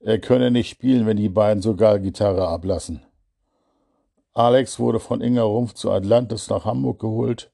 Er 0.00 0.18
könne 0.20 0.50
nicht 0.50 0.70
spielen, 0.70 1.04
wenn 1.04 1.18
die 1.18 1.28
beiden 1.28 1.62
sogar 1.62 1.98
Gitarre 1.98 2.48
ablassen. 2.48 3.02
Alex 4.32 4.78
wurde 4.78 5.00
von 5.00 5.20
Inga 5.20 5.42
Rumpf 5.42 5.74
zu 5.74 5.90
Atlantis 5.90 6.48
nach 6.48 6.64
Hamburg 6.64 6.98
geholt, 7.00 7.52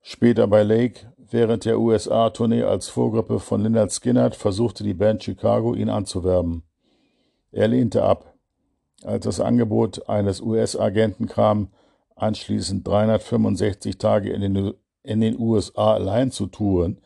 später 0.00 0.46
bei 0.46 0.62
Lake. 0.62 1.12
Während 1.30 1.66
der 1.66 1.78
USA-Tournee 1.78 2.62
als 2.62 2.88
Vorgruppe 2.88 3.38
von 3.38 3.62
Leonard 3.62 3.92
Skinnert 3.92 4.34
versuchte 4.34 4.82
die 4.82 4.94
Band 4.94 5.22
Chicago, 5.22 5.74
ihn 5.74 5.90
anzuwerben. 5.90 6.62
Er 7.52 7.68
lehnte 7.68 8.02
ab. 8.02 8.34
Als 9.04 9.24
das 9.24 9.40
Angebot 9.40 10.08
eines 10.08 10.40
US-Agenten 10.40 11.28
kam, 11.28 11.68
anschließend 12.16 12.86
365 12.86 13.98
Tage 13.98 14.32
in 14.32 14.40
den, 14.40 14.74
in 15.02 15.20
den 15.20 15.38
USA 15.38 15.94
allein 15.94 16.30
zu 16.30 16.46
touren, 16.46 17.00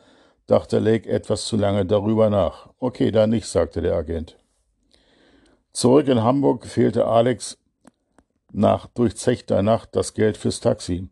dachte 0.46 0.78
Lake 0.78 1.08
etwas 1.08 1.44
zu 1.46 1.56
lange 1.56 1.86
darüber 1.86 2.30
nach. 2.30 2.70
Okay, 2.78 3.10
dann 3.10 3.30
nicht, 3.30 3.46
sagte 3.46 3.82
der 3.82 3.94
Agent. 3.94 4.38
Zurück 5.72 6.08
in 6.08 6.22
Hamburg 6.22 6.66
fehlte 6.66 7.06
Alex 7.06 7.58
nach 8.52 8.86
durchzechter 8.88 9.62
Nacht 9.62 9.96
das 9.96 10.14
Geld 10.14 10.36
fürs 10.36 10.60
Taxi. 10.60 11.08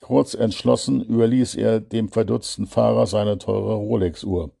Kurz 0.00 0.34
entschlossen 0.34 1.02
überließ 1.02 1.56
er 1.56 1.80
dem 1.80 2.08
verdutzten 2.08 2.66
Fahrer 2.66 3.06
seine 3.06 3.38
teure 3.38 3.74
Rolex-Uhr. 3.74 4.55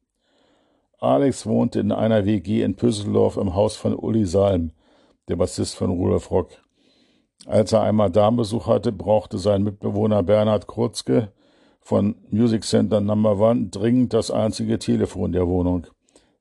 Alex 0.98 1.44
wohnte 1.44 1.80
in 1.80 1.92
einer 1.92 2.24
WG 2.24 2.62
in 2.62 2.74
Püsseldorf 2.74 3.36
im 3.36 3.54
Haus 3.54 3.76
von 3.76 3.94
Uli 3.94 4.24
Salm, 4.24 4.72
der 5.28 5.36
Bassist 5.36 5.76
von 5.76 5.90
Rudolf 5.90 6.30
Rock. 6.30 6.52
Als 7.44 7.72
er 7.72 7.82
einmal 7.82 8.10
Darmbesuch 8.10 8.66
hatte, 8.66 8.92
brauchte 8.92 9.36
sein 9.36 9.62
Mitbewohner 9.62 10.22
Bernhard 10.22 10.66
Kurzke 10.66 11.32
von 11.80 12.16
Music 12.30 12.64
Center 12.64 13.02
Number 13.02 13.38
One 13.38 13.68
dringend 13.68 14.14
das 14.14 14.30
einzige 14.30 14.78
Telefon 14.78 15.32
der 15.32 15.46
Wohnung, 15.46 15.86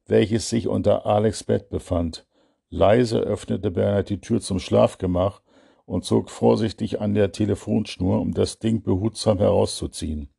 welches 0.07 0.49
sich 0.49 0.69
unter 0.69 1.05
Alex 1.05 1.43
Bett 1.43 1.69
befand. 1.69 2.25
Leise 2.69 3.19
öffnete 3.19 3.71
Bernhard 3.71 4.09
die 4.09 4.21
Tür 4.21 4.39
zum 4.39 4.59
Schlafgemach 4.59 5.41
und 5.85 6.05
zog 6.05 6.29
vorsichtig 6.29 7.01
an 7.01 7.13
der 7.13 7.33
Telefonschnur, 7.33 8.21
um 8.21 8.33
das 8.33 8.59
Ding 8.59 8.81
behutsam 8.83 9.37
herauszuziehen. 9.37 10.29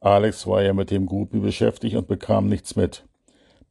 Alex 0.00 0.46
war 0.46 0.62
ja 0.62 0.72
mit 0.74 0.92
dem 0.92 1.06
Groupie 1.06 1.40
beschäftigt 1.40 1.96
und 1.96 2.06
bekam 2.06 2.48
nichts 2.48 2.76
mit. 2.76 3.04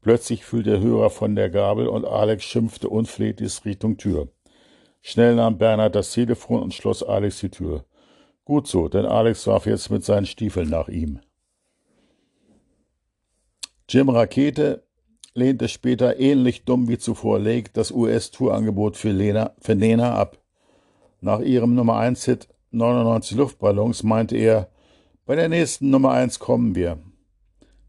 Plötzlich 0.02 0.46
fiel 0.46 0.64
der 0.64 0.80
Hörer 0.80 1.12
von 1.12 1.36
der 1.36 1.50
Gabel 1.50 1.88
und 1.88 2.06
Alex 2.06 2.44
schimpfte 2.44 2.90
unflätig 2.90 3.64
Richtung 3.66 3.98
Tür. 3.98 4.30
Schnell 5.02 5.36
nahm 5.36 5.58
Bernhard 5.58 5.96
das 5.96 6.12
Telefon 6.12 6.64
und 6.64 6.74
schloss 6.74 7.04
Alex 7.04 7.40
die 7.40 7.50
Tür. 7.50 7.86
Gut 8.44 8.68
so, 8.68 8.88
denn 8.88 9.06
Alex 9.06 9.46
warf 9.46 9.68
jetzt 9.68 9.92
mit 9.92 10.04
seinen 10.04 10.26
Stiefeln 10.26 10.70
nach 10.70 10.88
ihm. 10.88 11.20
Jim 13.88 14.10
Rakete 14.10 14.84
lehnte 15.34 15.68
später 15.68 16.20
ähnlich 16.20 16.66
dumm 16.66 16.88
wie 16.88 16.98
zuvor 16.98 17.40
Lake 17.40 17.70
das 17.74 17.92
US-Tourangebot 17.92 18.98
für, 18.98 19.54
für 19.60 19.74
Lena 19.74 20.16
ab. 20.16 20.40
Nach 21.20 21.40
ihrem 21.40 21.76
Nummer 21.76 21.98
1 21.98 22.26
Hit 22.26 22.48
99 22.72 23.38
Luftballons 23.38 24.04
meinte 24.04 24.36
er, 24.36 24.70
bei 25.26 25.36
der 25.36 25.50
nächsten 25.50 25.90
Nummer 25.90 26.12
1 26.12 26.40
kommen 26.40 26.74
wir. 26.74 27.00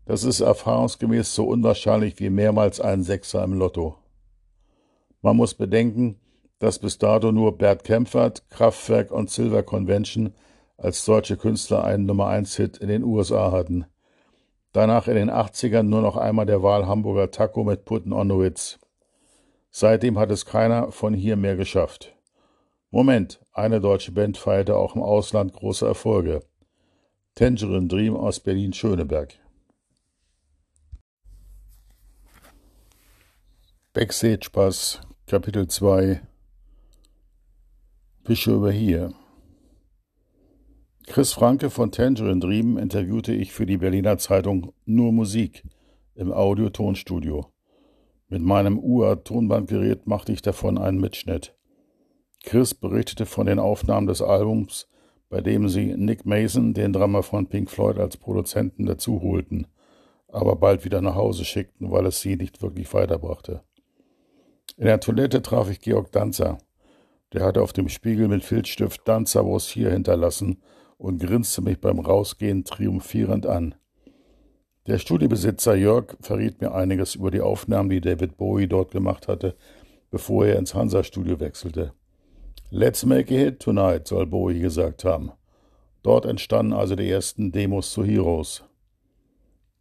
Das 0.05 0.25
ist 0.25 0.41
erfahrungsgemäß 0.41 1.35
so 1.35 1.47
unwahrscheinlich 1.47 2.19
wie 2.19 2.31
mehrmals 2.31 2.81
ein 2.81 3.03
Sechser 3.03 3.45
im 3.45 3.55
Lotto. 3.55 3.97
Man 5.21 5.37
muss 5.37 5.55
bedenken, 5.55 6.19
dass 6.59 6.79
bis 6.79 6.99
dato 6.99 7.33
nur 7.33 7.57
Bert 7.57 7.85
Kempfert, 7.85 8.49
Kraftwerk 8.51 9.11
und 9.11 9.31
Silver 9.31 9.63
Convention 9.63 10.35
als 10.77 11.05
deutsche 11.05 11.37
Künstler 11.37 11.85
einen 11.85 12.07
Nummer 12.07 12.27
1 12.27 12.57
Hit 12.57 12.79
in 12.79 12.89
den 12.89 13.05
USA 13.05 13.53
hatten. 13.53 13.87
Danach 14.73 15.07
in 15.07 15.15
den 15.15 15.31
80ern 15.31 15.83
nur 15.83 16.03
noch 16.03 16.17
einmal 16.17 16.47
der 16.47 16.63
Wahlhamburger 16.63 17.31
Taco 17.31 17.63
mit 17.63 17.85
Putten 17.85 18.13
on 18.13 18.31
the 18.31 18.39
Witz. 18.39 18.79
Seitdem 19.71 20.19
hat 20.19 20.31
es 20.31 20.47
keiner 20.47 20.91
von 20.93 21.15
hier 21.15 21.37
mehr 21.37 21.57
geschafft. 21.57 22.17
Moment, 22.91 23.41
eine 23.53 23.81
deutsche 23.81 24.13
Band 24.13 24.37
feierte 24.37 24.77
auch 24.77 24.97
im 24.97 25.03
Ausland 25.03 25.53
große 25.53 25.87
Erfolge. 25.87 26.41
Tangerine 27.35 27.87
Dream 27.87 28.17
aus 28.17 28.41
Berlin-Schöneberg. 28.41 29.42
Backstage 33.95 34.49
Pass, 34.51 35.03
Kapitel 35.27 35.69
2 35.69 36.23
Wische 38.25 38.55
über 38.55 38.73
hier. 38.73 39.13
Chris 41.07 41.35
Franke 41.35 41.69
von 41.69 41.93
Tangerine 41.93 42.41
Dream 42.41 42.79
interviewte 42.79 43.35
ich 43.35 43.53
für 43.53 43.67
die 43.67 43.77
Berliner 43.77 44.17
Zeitung 44.17 44.73
Nur 44.87 45.13
Musik 45.13 45.65
im 46.15 46.33
Audio-Tonstudio. 46.33 47.53
Mit 48.29 48.41
meinem 48.41 48.79
UA-Tonbandgerät 48.79 50.07
machte 50.07 50.33
ich 50.33 50.41
davon 50.41 50.79
einen 50.79 50.99
Mitschnitt. 50.99 51.55
Chris 52.45 52.73
berichtete 52.73 53.27
von 53.27 53.45
den 53.45 53.59
Aufnahmen 53.59 54.07
des 54.07 54.23
Albums, 54.23 54.89
bei 55.29 55.43
dem 55.43 55.69
sie 55.69 55.95
Nick 55.99 56.25
Mason, 56.25 56.73
den 56.73 56.95
Drummer 56.95 57.23
von 57.23 57.47
Pink 57.47 57.69
Floyd, 57.69 57.99
als 57.99 58.17
Produzenten 58.17 58.87
dazu 58.87 59.21
holten, 59.21 59.67
aber 60.29 60.57
bald 60.57 60.87
wieder 60.87 61.03
nach 61.03 61.15
Hause 61.15 61.45
schickten, 61.45 61.91
weil 61.91 62.07
es 62.07 62.23
sie 62.23 62.37
nicht 62.37 62.63
wirklich 62.63 62.95
weiterbrachte. 62.95 63.63
In 64.77 64.87
der 64.87 65.01
Toilette 65.01 65.43
traf 65.43 65.71
ich 65.71 65.81
Georg 65.81 66.13
Danzer. 66.13 66.59
Der 67.33 67.45
hatte 67.45 67.63
auf 67.63 67.73
dem 67.73 67.89
Spiegel 67.89 68.29
mit 68.29 68.45
Filzstift 68.45 69.03
Danzer 69.05 69.47
was 69.47 69.69
hier 69.69 69.91
hinterlassen 69.91 70.63
und 70.99 71.21
grinste 71.21 71.63
mich 71.63 71.81
beim 71.81 71.99
Rausgehen 71.99 72.65
triumphierend 72.65 73.47
an. 73.47 73.75
Der 74.87 74.99
Studiobesitzer 74.99 75.75
Jörg 75.77 76.17
verriet 76.21 76.61
mir 76.61 76.75
einiges 76.75 77.15
über 77.15 77.31
die 77.31 77.41
Aufnahmen, 77.41 77.91
die 77.91 78.01
David 78.01 78.37
Bowie 78.37 78.67
dort 78.67 78.91
gemacht 78.91 79.29
hatte, 79.29 79.57
bevor 80.11 80.47
er 80.47 80.59
ins 80.59 80.75
Hansa-Studio 80.75 81.39
wechselte. 81.39 81.93
Let's 82.71 83.05
make 83.05 83.33
a 83.33 83.39
hit 83.39 83.61
tonight, 83.61 84.09
soll 84.09 84.27
Bowie 84.27 84.59
gesagt 84.59 85.05
haben. 85.05 85.31
Dort 86.03 86.27
entstanden 86.27 86.73
also 86.73 86.97
die 86.97 87.09
ersten 87.09 87.53
Demos 87.53 87.93
zu 87.93 88.03
Heroes. 88.03 88.65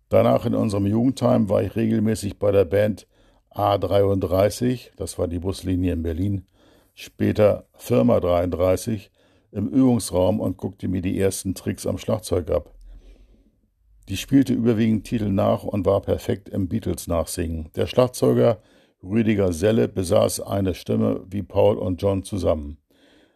Danach 0.09 0.45
in 0.45 0.53
unserem 0.53 0.85
Jugendheim 0.85 1.49
war 1.49 1.63
ich 1.63 1.75
regelmäßig 1.75 2.37
bei 2.37 2.51
der 2.51 2.65
Band 2.65 3.07
A33, 3.53 4.91
das 4.95 5.19
war 5.19 5.27
die 5.27 5.39
Buslinie 5.39 5.93
in 5.93 6.03
Berlin, 6.03 6.45
später 6.93 7.65
Firma 7.73 8.19
33, 8.19 9.11
im 9.51 9.67
Übungsraum 9.67 10.39
und 10.39 10.57
guckte 10.57 10.87
mir 10.87 11.01
die 11.01 11.19
ersten 11.19 11.53
Tricks 11.55 11.85
am 11.85 11.97
Schlagzeug 11.97 12.49
ab. 12.49 12.73
Die 14.09 14.17
spielte 14.17 14.53
überwiegend 14.53 15.05
Titel 15.05 15.29
nach 15.29 15.63
und 15.63 15.85
war 15.85 16.01
perfekt 16.01 16.49
im 16.49 16.67
Beatles-Nachsingen. 16.67 17.69
Der 17.75 17.87
Schlagzeuger 17.87 18.61
Rüdiger 19.03 19.51
Selle 19.51 19.87
besaß 19.87 20.41
eine 20.41 20.75
Stimme 20.75 21.25
wie 21.27 21.41
Paul 21.41 21.77
und 21.77 22.01
John 22.01 22.23
zusammen. 22.23 22.77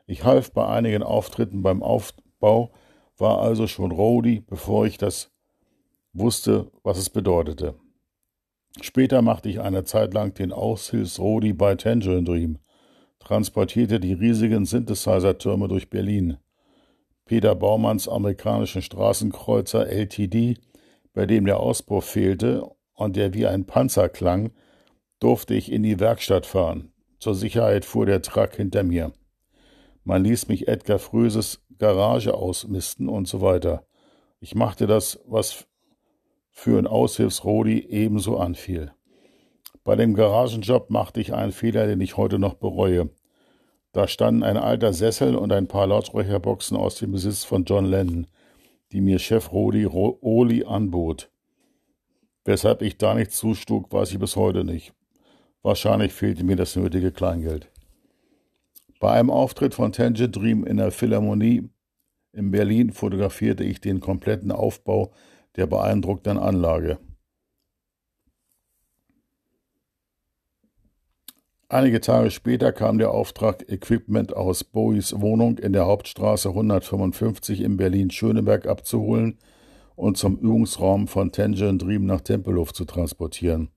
Ich 0.05 0.23
half 0.23 0.51
bei 0.51 0.67
einigen 0.67 1.01
Auftritten 1.01 1.63
beim 1.63 1.81
Aufbau, 1.81 2.71
war 3.17 3.39
also 3.39 3.65
schon 3.65 3.91
Rody, 3.91 4.41
bevor 4.41 4.85
ich 4.85 4.97
das 4.97 5.31
wusste, 6.13 6.71
was 6.83 6.97
es 6.97 7.09
bedeutete. 7.09 7.75
Später 8.81 9.21
machte 9.21 9.49
ich 9.49 9.61
eine 9.61 9.83
Zeit 9.85 10.13
lang 10.13 10.33
den 10.33 10.51
Aushilfs-Rodi 10.51 11.53
bei 11.53 11.75
Tangerine 11.75 12.23
Dream, 12.23 12.57
transportierte 13.19 13.99
die 13.99 14.13
riesigen 14.13 14.65
Synthesizer-Türme 14.65 15.67
durch 15.67 15.89
Berlin. 15.89 16.37
Peter 17.25 17.55
Baumanns 17.55 18.07
amerikanischen 18.07 18.81
Straßenkreuzer 18.81 19.87
LTD, 19.87 20.59
bei 21.13 21.25
dem 21.25 21.45
der 21.45 21.59
Auspuff 21.59 22.05
fehlte 22.05 22.63
und 22.93 23.15
der 23.15 23.33
wie 23.33 23.47
ein 23.47 23.65
Panzer 23.65 24.09
klang, 24.09 24.51
durfte 25.19 25.55
ich 25.55 25.71
in 25.71 25.83
die 25.83 25.99
Werkstatt 25.99 26.45
fahren. 26.45 26.91
Zur 27.19 27.33
Sicherheit 27.33 27.85
fuhr 27.85 28.05
der 28.05 28.21
Truck 28.21 28.55
hinter 28.55 28.83
mir. 28.83 29.11
Man 30.03 30.23
ließ 30.23 30.49
mich 30.49 30.67
Edgar 30.67 30.99
Fröses 30.99 31.65
Garage 31.79 32.33
ausmisten 32.33 33.09
und 33.09 33.27
so 33.27 33.41
weiter. 33.41 33.87
Ich 34.39 34.53
machte 34.53 34.85
das, 34.85 35.19
was 35.25 35.65
für 36.55 36.79
ein 36.79 36.87
Aushilfsrodi 36.87 37.85
ebenso 37.89 38.37
anfiel. 38.37 38.93
Bei 39.83 39.97
dem 39.97 40.15
Garagenjob 40.15 40.89
machte 40.89 41.19
ich 41.19 41.33
einen 41.33 41.51
Fehler, 41.51 41.85
den 41.85 41.99
ich 41.99 42.15
heute 42.17 42.39
noch 42.39 42.55
bereue. 42.55 43.09
Da 43.91 44.07
standen 44.07 44.41
ein 44.41 44.57
alter 44.57 44.93
Sessel 44.93 45.35
und 45.35 45.51
ein 45.51 45.67
paar 45.67 45.85
Lautsprecherboxen 45.85 46.77
aus 46.77 46.95
dem 46.95 47.11
Besitz 47.11 47.43
von 47.43 47.65
John 47.65 47.85
Lennon, 47.85 48.25
die 48.93 49.01
mir 49.01 49.19
Chef 49.19 49.51
Rodi 49.51 49.85
Oli 49.85 50.63
anbot. 50.63 51.29
Weshalb 52.45 52.81
ich 52.81 52.97
da 52.97 53.13
nicht 53.13 53.33
zustug, 53.33 53.91
weiß 53.91 54.13
ich 54.13 54.19
bis 54.19 54.37
heute 54.37 54.63
nicht. 54.63 54.93
Wahrscheinlich 55.61 56.13
fehlte 56.13 56.45
mir 56.45 56.55
das 56.55 56.75
nötige 56.77 57.11
Kleingeld. 57.11 57.69
Bei 59.01 59.11
einem 59.11 59.29
Auftritt 59.29 59.75
von 59.75 59.91
Tangent 59.91 60.35
Dream 60.35 60.65
in 60.65 60.77
der 60.77 60.91
Philharmonie 60.91 61.69
in 62.31 62.51
Berlin 62.51 62.93
fotografierte 62.93 63.65
ich 63.65 63.81
den 63.81 63.99
kompletten 63.99 64.51
Aufbau 64.51 65.11
der 65.57 65.67
beeindruckenden 65.67 66.37
Anlage. 66.37 66.97
Einige 71.67 71.99
Tage 71.99 72.29
später 72.29 72.71
kam 72.71 72.99
der 72.99 73.11
Auftrag, 73.11 73.69
Equipment 73.69 74.35
aus 74.35 74.63
Bowies 74.63 75.19
Wohnung 75.19 75.57
in 75.57 75.73
der 75.73 75.87
Hauptstraße 75.87 76.49
155 76.49 77.61
in 77.61 77.75
Berlin-Schöneberg 77.75 78.67
abzuholen 78.67 79.39
und 79.95 80.15
zum 80.15 80.37
Übungsraum 80.37 81.07
von 81.07 81.31
Tangerine 81.31 81.79
Dream 81.79 82.05
nach 82.05 82.21
Tempelhof 82.21 82.71
zu 82.71 82.85
transportieren. 82.85 83.69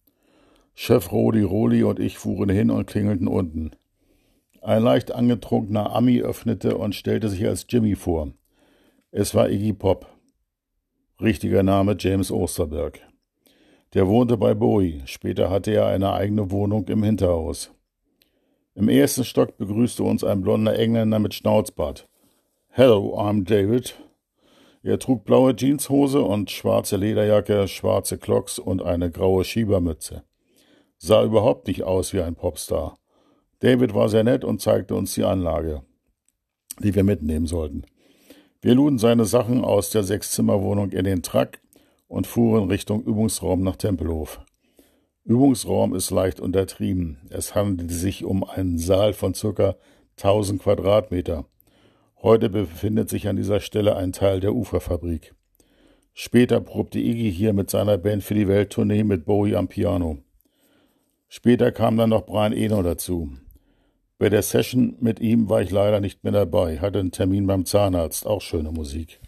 Chef 0.74 1.10
Rodi 1.10 1.42
Roli 1.42 1.82
und 1.82 1.98
ich 1.98 2.18
fuhren 2.18 2.50
hin 2.50 2.70
und 2.70 2.86
klingelten 2.86 3.26
unten. 3.26 3.70
Ein 4.60 4.82
leicht 4.82 5.12
angetrunkener 5.12 5.94
Ami 5.94 6.20
öffnete 6.20 6.76
und 6.76 6.94
stellte 6.94 7.28
sich 7.28 7.46
als 7.46 7.66
Jimmy 7.68 7.96
vor. 7.96 8.32
Es 9.10 9.34
war 9.34 9.48
Iggy 9.48 9.72
Pop. 9.72 10.17
Richtiger 11.20 11.64
Name 11.64 11.96
James 11.98 12.30
Osterberg. 12.30 13.00
Der 13.92 14.06
wohnte 14.06 14.36
bei 14.36 14.54
Bowie, 14.54 15.02
später 15.06 15.50
hatte 15.50 15.72
er 15.72 15.86
eine 15.86 16.12
eigene 16.12 16.52
Wohnung 16.52 16.86
im 16.86 17.02
Hinterhaus. 17.02 17.72
Im 18.76 18.88
ersten 18.88 19.24
Stock 19.24 19.56
begrüßte 19.56 20.04
uns 20.04 20.22
ein 20.22 20.42
blonder 20.42 20.78
Engländer 20.78 21.18
mit 21.18 21.34
Schnauzbart. 21.34 22.08
Hello, 22.68 23.18
I'm 23.18 23.42
David. 23.42 23.98
Er 24.84 25.00
trug 25.00 25.24
blaue 25.24 25.56
Jeanshose 25.56 26.22
und 26.22 26.52
schwarze 26.52 26.96
Lederjacke, 26.96 27.66
schwarze 27.66 28.16
Clocks 28.16 28.60
und 28.60 28.80
eine 28.80 29.10
graue 29.10 29.42
Schiebermütze. 29.42 30.22
Sah 30.98 31.24
überhaupt 31.24 31.66
nicht 31.66 31.82
aus 31.82 32.12
wie 32.12 32.20
ein 32.20 32.36
Popstar. 32.36 32.96
David 33.58 33.92
war 33.92 34.08
sehr 34.08 34.22
nett 34.22 34.44
und 34.44 34.60
zeigte 34.60 34.94
uns 34.94 35.14
die 35.14 35.24
Anlage, 35.24 35.82
die 36.78 36.94
wir 36.94 37.02
mitnehmen 37.02 37.46
sollten. 37.46 37.86
Wir 38.60 38.74
luden 38.74 38.98
seine 38.98 39.24
Sachen 39.24 39.64
aus 39.64 39.90
der 39.90 40.02
Sechszimmerwohnung 40.02 40.90
in 40.90 41.04
den 41.04 41.22
Truck 41.22 41.60
und 42.08 42.26
fuhren 42.26 42.68
Richtung 42.68 43.04
Übungsraum 43.04 43.62
nach 43.62 43.76
Tempelhof. 43.76 44.40
Übungsraum 45.24 45.94
ist 45.94 46.10
leicht 46.10 46.40
untertrieben. 46.40 47.18
Es 47.30 47.54
handelte 47.54 47.94
sich 47.94 48.24
um 48.24 48.42
einen 48.42 48.78
Saal 48.78 49.12
von 49.12 49.34
ca. 49.34 49.76
1000 50.16 50.60
Quadratmeter. 50.60 51.44
Heute 52.20 52.50
befindet 52.50 53.08
sich 53.08 53.28
an 53.28 53.36
dieser 53.36 53.60
Stelle 53.60 53.94
ein 53.94 54.12
Teil 54.12 54.40
der 54.40 54.52
Uferfabrik. 54.52 55.34
Später 56.12 56.60
probte 56.60 56.98
Iggy 56.98 57.30
hier 57.30 57.52
mit 57.52 57.70
seiner 57.70 57.96
Band 57.96 58.24
für 58.24 58.34
die 58.34 58.48
Welttournee 58.48 59.04
mit 59.04 59.24
Bowie 59.24 59.54
am 59.54 59.68
Piano. 59.68 60.18
Später 61.28 61.70
kam 61.70 61.96
dann 61.96 62.10
noch 62.10 62.26
Brian 62.26 62.52
Eno 62.52 62.82
dazu. 62.82 63.30
Bei 64.18 64.28
der 64.28 64.42
Session 64.42 64.96
mit 65.00 65.20
ihm 65.20 65.48
war 65.48 65.62
ich 65.62 65.70
leider 65.70 66.00
nicht 66.00 66.24
mehr 66.24 66.32
dabei, 66.32 66.78
hatte 66.80 66.98
einen 66.98 67.12
Termin 67.12 67.46
beim 67.46 67.64
Zahnarzt, 67.64 68.26
auch 68.26 68.40
schöne 68.40 68.72
Musik. 68.72 69.20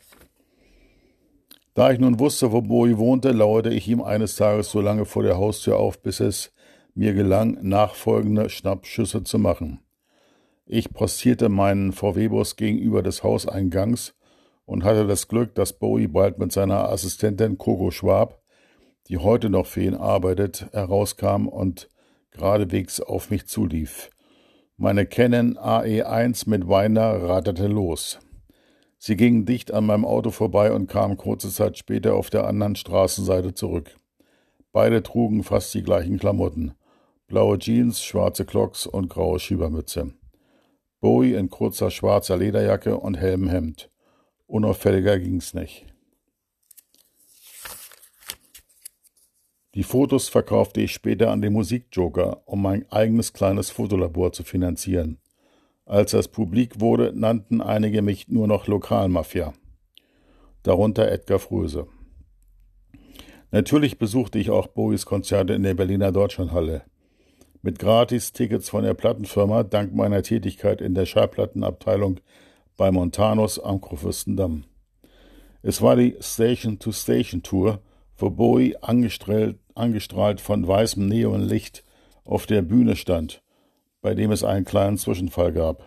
Da 1.74 1.92
ich 1.92 2.00
nun 2.00 2.18
wusste, 2.18 2.50
wo 2.50 2.60
Bowie 2.60 2.98
wohnte, 2.98 3.30
lauerte 3.30 3.70
ich 3.70 3.86
ihm 3.86 4.02
eines 4.02 4.34
Tages 4.34 4.72
so 4.72 4.80
lange 4.80 5.04
vor 5.04 5.22
der 5.22 5.38
Haustür 5.38 5.78
auf, 5.78 6.02
bis 6.02 6.18
es 6.18 6.52
mir 6.94 7.14
gelang, 7.14 7.58
nachfolgende 7.62 8.50
Schnappschüsse 8.50 9.22
zu 9.22 9.38
machen. 9.38 9.78
Ich 10.66 10.92
postierte 10.92 11.48
meinen 11.48 11.92
VW-Bus 11.92 12.56
gegenüber 12.56 13.04
des 13.04 13.22
Hauseingangs 13.22 14.14
und 14.64 14.82
hatte 14.82 15.06
das 15.06 15.28
Glück, 15.28 15.54
dass 15.54 15.78
Bowie 15.78 16.08
bald 16.08 16.38
mit 16.38 16.50
seiner 16.50 16.88
Assistentin 16.88 17.58
Coco 17.58 17.92
Schwab, 17.92 18.42
die 19.08 19.18
heute 19.18 19.50
noch 19.50 19.66
für 19.66 19.82
ihn 19.82 19.94
arbeitet, 19.94 20.66
herauskam 20.72 21.46
und 21.46 21.88
geradewegs 22.32 23.00
auf 23.00 23.30
mich 23.30 23.46
zulief. 23.46 24.10
Meine 24.82 25.04
Canon 25.04 25.58
AE1 25.58 26.48
mit 26.48 26.66
Weiner 26.66 27.28
ratterte 27.28 27.66
los. 27.66 28.18
Sie 28.96 29.14
gingen 29.14 29.44
dicht 29.44 29.74
an 29.74 29.84
meinem 29.84 30.06
Auto 30.06 30.30
vorbei 30.30 30.72
und 30.72 30.86
kamen 30.86 31.18
kurze 31.18 31.50
Zeit 31.50 31.76
später 31.76 32.14
auf 32.14 32.30
der 32.30 32.46
anderen 32.46 32.76
Straßenseite 32.76 33.52
zurück. 33.52 33.94
Beide 34.72 35.02
trugen 35.02 35.42
fast 35.42 35.74
die 35.74 35.82
gleichen 35.82 36.18
Klamotten. 36.18 36.72
Blaue 37.26 37.58
Jeans, 37.58 38.02
schwarze 38.02 38.46
Clocks 38.46 38.86
und 38.86 39.10
graue 39.10 39.38
Schiebermütze. 39.38 40.14
Bowie 41.00 41.34
in 41.34 41.50
kurzer 41.50 41.90
schwarzer 41.90 42.38
Lederjacke 42.38 42.96
und 42.96 43.18
hellem 43.18 43.50
Hemd. 43.50 43.90
Unauffälliger 44.46 45.18
ging's 45.18 45.52
nicht. 45.52 45.89
Die 49.74 49.84
Fotos 49.84 50.28
verkaufte 50.28 50.80
ich 50.80 50.92
später 50.92 51.30
an 51.30 51.42
den 51.42 51.52
Musikjoker, 51.52 52.42
um 52.44 52.60
mein 52.60 52.90
eigenes 52.90 53.32
kleines 53.32 53.70
Fotolabor 53.70 54.32
zu 54.32 54.42
finanzieren. 54.42 55.18
Als 55.86 56.10
das 56.10 56.28
publik 56.28 56.80
wurde, 56.80 57.12
nannten 57.14 57.60
einige 57.60 58.02
mich 58.02 58.28
nur 58.28 58.48
noch 58.48 58.66
Lokalmafia, 58.66 59.52
darunter 60.64 61.10
Edgar 61.10 61.38
Fröse. 61.38 61.86
Natürlich 63.52 63.98
besuchte 63.98 64.38
ich 64.38 64.50
auch 64.50 64.68
Bowies 64.68 65.06
Konzerte 65.06 65.54
in 65.54 65.62
der 65.62 65.74
Berliner 65.74 66.12
Deutschlandhalle. 66.12 66.82
Mit 67.62 67.78
Gratis-Tickets 67.78 68.70
von 68.70 68.84
der 68.84 68.94
Plattenfirma 68.94 69.64
dank 69.64 69.94
meiner 69.94 70.22
Tätigkeit 70.22 70.80
in 70.80 70.94
der 70.94 71.06
Schallplattenabteilung 71.06 72.20
bei 72.76 72.90
Montanus 72.90 73.58
am 73.58 73.80
Kurfürstendamm. 73.80 74.64
Es 75.62 75.82
war 75.82 75.96
die 75.96 76.16
Station-to-Station-Tour, 76.20 77.80
wo 78.20 78.30
Bowie 78.30 78.76
angestrahlt, 78.80 79.58
angestrahlt 79.74 80.40
von 80.40 80.66
weißem 80.66 81.06
Neonlicht 81.06 81.84
auf 82.24 82.46
der 82.46 82.62
Bühne 82.62 82.96
stand 82.96 83.42
bei 84.00 84.14
dem 84.14 84.30
es 84.30 84.44
einen 84.44 84.64
kleinen 84.64 84.98
Zwischenfall 84.98 85.52
gab. 85.52 85.84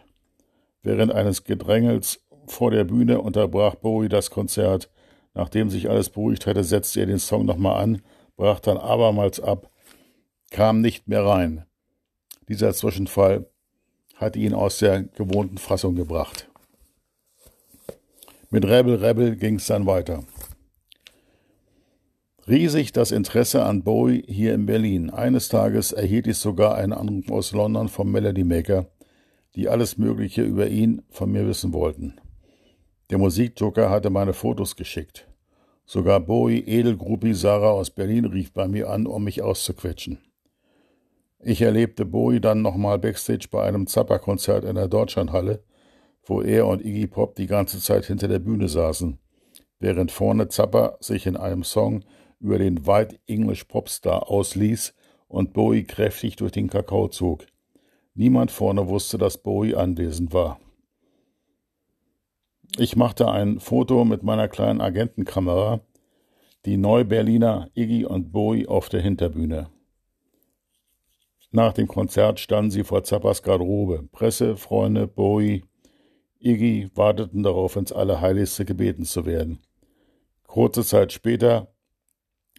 Während 0.82 1.12
eines 1.12 1.44
Gedrängels 1.44 2.22
vor 2.46 2.72
der 2.72 2.84
Bühne 2.84 3.22
unterbrach 3.22 3.76
Bowie 3.76 4.10
das 4.10 4.30
Konzert. 4.30 4.90
Nachdem 5.34 5.70
sich 5.70 5.90
alles 5.90 6.10
beruhigt 6.10 6.46
hatte, 6.46 6.64
setzte 6.64 7.00
er 7.00 7.06
den 7.08 7.20
Song 7.20 7.46
nochmal 7.46 7.82
an, 7.82 8.02
brach 8.36 8.60
dann 8.60 8.78
abermals 8.78 9.40
ab, 9.40 9.72
kam 10.52 10.82
nicht 10.82 11.08
mehr 11.08 11.26
rein. 11.26 11.66
Dieser 12.50 12.74
Zwischenfall 12.74 13.50
hatte 14.16 14.38
ihn 14.38 14.54
aus 14.54 14.78
der 14.78 15.02
gewohnten 15.02 15.58
Fassung 15.58 15.96
gebracht. 15.96 16.50
Mit 18.52 18.66
Rebel 18.66 19.04
Rebel 19.04 19.36
ging 19.36 19.56
es 19.56 19.66
dann 19.66 19.88
weiter. 19.88 20.24
Riesig 22.46 22.92
das 22.92 23.12
Interesse 23.12 23.64
an 23.64 23.84
Bowie 23.84 24.22
hier 24.28 24.54
in 24.54 24.66
Berlin. 24.66 25.10
Eines 25.10 25.48
Tages 25.48 25.94
erhielt 25.94 26.28
ich 26.28 26.38
sogar 26.38 26.76
einen 26.76 26.92
Anruf 26.92 27.32
aus 27.32 27.54
London 27.54 27.88
vom 27.88 28.12
Melody 28.12 28.44
Maker, 28.44 28.88
die 29.56 29.70
alles 29.70 29.98
Mögliche 29.98 30.42
über 30.42 30.68
ihn 30.68 31.04
von 31.10 31.32
mir 31.32 31.48
wissen 31.48 31.72
wollten. 31.72 32.20
Der 33.10 33.18
Musikjoker 33.18 33.90
hatte 33.90 34.10
meine 34.10 34.34
Fotos 34.34 34.76
geschickt. 34.76 35.26
Sogar 35.86 36.20
Bowie 36.20 36.60
Edelgruppi 36.60 37.34
Sarah 37.34 37.72
aus 37.72 37.92
Berlin 37.92 38.26
rief 38.26 38.52
bei 38.52 38.68
mir 38.68 38.90
an, 38.90 39.08
um 39.08 39.24
mich 39.24 39.42
auszuquetschen. 39.42 40.20
Ich 41.40 41.62
erlebte 41.62 42.04
Bowie 42.04 42.42
dann 42.42 42.62
nochmal 42.62 43.00
backstage 43.00 43.48
bei 43.52 43.64
einem 43.64 43.88
Zappa-Konzert 43.88 44.66
in 44.66 44.76
der 44.76 44.90
Deutschlandhalle, 44.90 45.64
wo 46.26 46.42
er 46.42 46.68
und 46.68 46.84
Iggy 46.84 47.08
Pop 47.08 47.36
die 47.36 47.48
ganze 47.48 47.80
Zeit 47.80 48.04
hinter 48.06 48.28
der 48.28 48.40
Bühne 48.40 48.68
saßen, 48.68 49.18
während 49.80 50.12
vorne 50.12 50.50
Zappa 50.50 50.98
sich 51.00 51.26
in 51.26 51.38
einem 51.38 51.64
Song 51.64 52.04
über 52.44 52.60
den 52.60 52.86
White 52.86 53.20
English 53.26 53.64
Popstar 53.64 54.30
ausließ 54.30 54.94
und 55.28 55.54
Bowie 55.54 55.86
kräftig 55.86 56.36
durch 56.36 56.52
den 56.52 56.70
Kakao 56.70 57.08
zog. 57.08 57.48
Niemand 58.14 58.52
vorne 58.52 58.88
wusste, 58.88 59.18
dass 59.18 59.42
Bowie 59.42 59.76
anwesend 59.76 60.34
war. 60.34 60.60
Ich 62.78 62.96
machte 62.96 63.32
ein 63.32 63.60
Foto 63.60 64.04
mit 64.04 64.24
meiner 64.24 64.48
kleinen 64.48 64.82
Agentenkamera, 64.82 65.82
die 66.66 66.78
Neu-Berliner 66.78 67.70
Iggy 67.76 68.06
und 68.06 68.32
Bowie 68.32 68.68
auf 68.68 68.90
der 68.90 69.02
Hinterbühne. 69.02 69.70
Nach 71.52 71.72
dem 71.72 71.88
Konzert 71.88 72.40
standen 72.40 72.72
sie 72.72 72.84
vor 72.84 73.04
Zappas 73.04 73.44
Garderobe. 73.44 74.08
Presse, 74.12 74.58
Freunde, 74.58 75.08
Bowie, 75.08 75.64
Iggy 76.40 76.90
warteten 76.96 77.44
darauf, 77.44 77.76
ins 77.76 77.92
Allerheiligste 77.92 78.66
gebeten 78.66 79.06
zu 79.06 79.26
werden. 79.26 79.60
Kurze 80.48 80.84
Zeit 80.84 81.14
später 81.14 81.73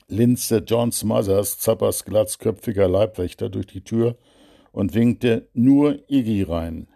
linste 0.09 0.63
John 0.67 0.93
Smothers, 0.93 1.59
Zappas 1.59 2.05
glatzköpfiger 2.05 2.89
Leibwächter, 2.89 3.49
durch 3.49 3.67
die 3.67 3.83
Tür 3.83 4.17
und 4.73 4.95
winkte 4.95 5.49
nur 5.53 5.99
Iggy 6.09 6.43
rein. 6.43 6.89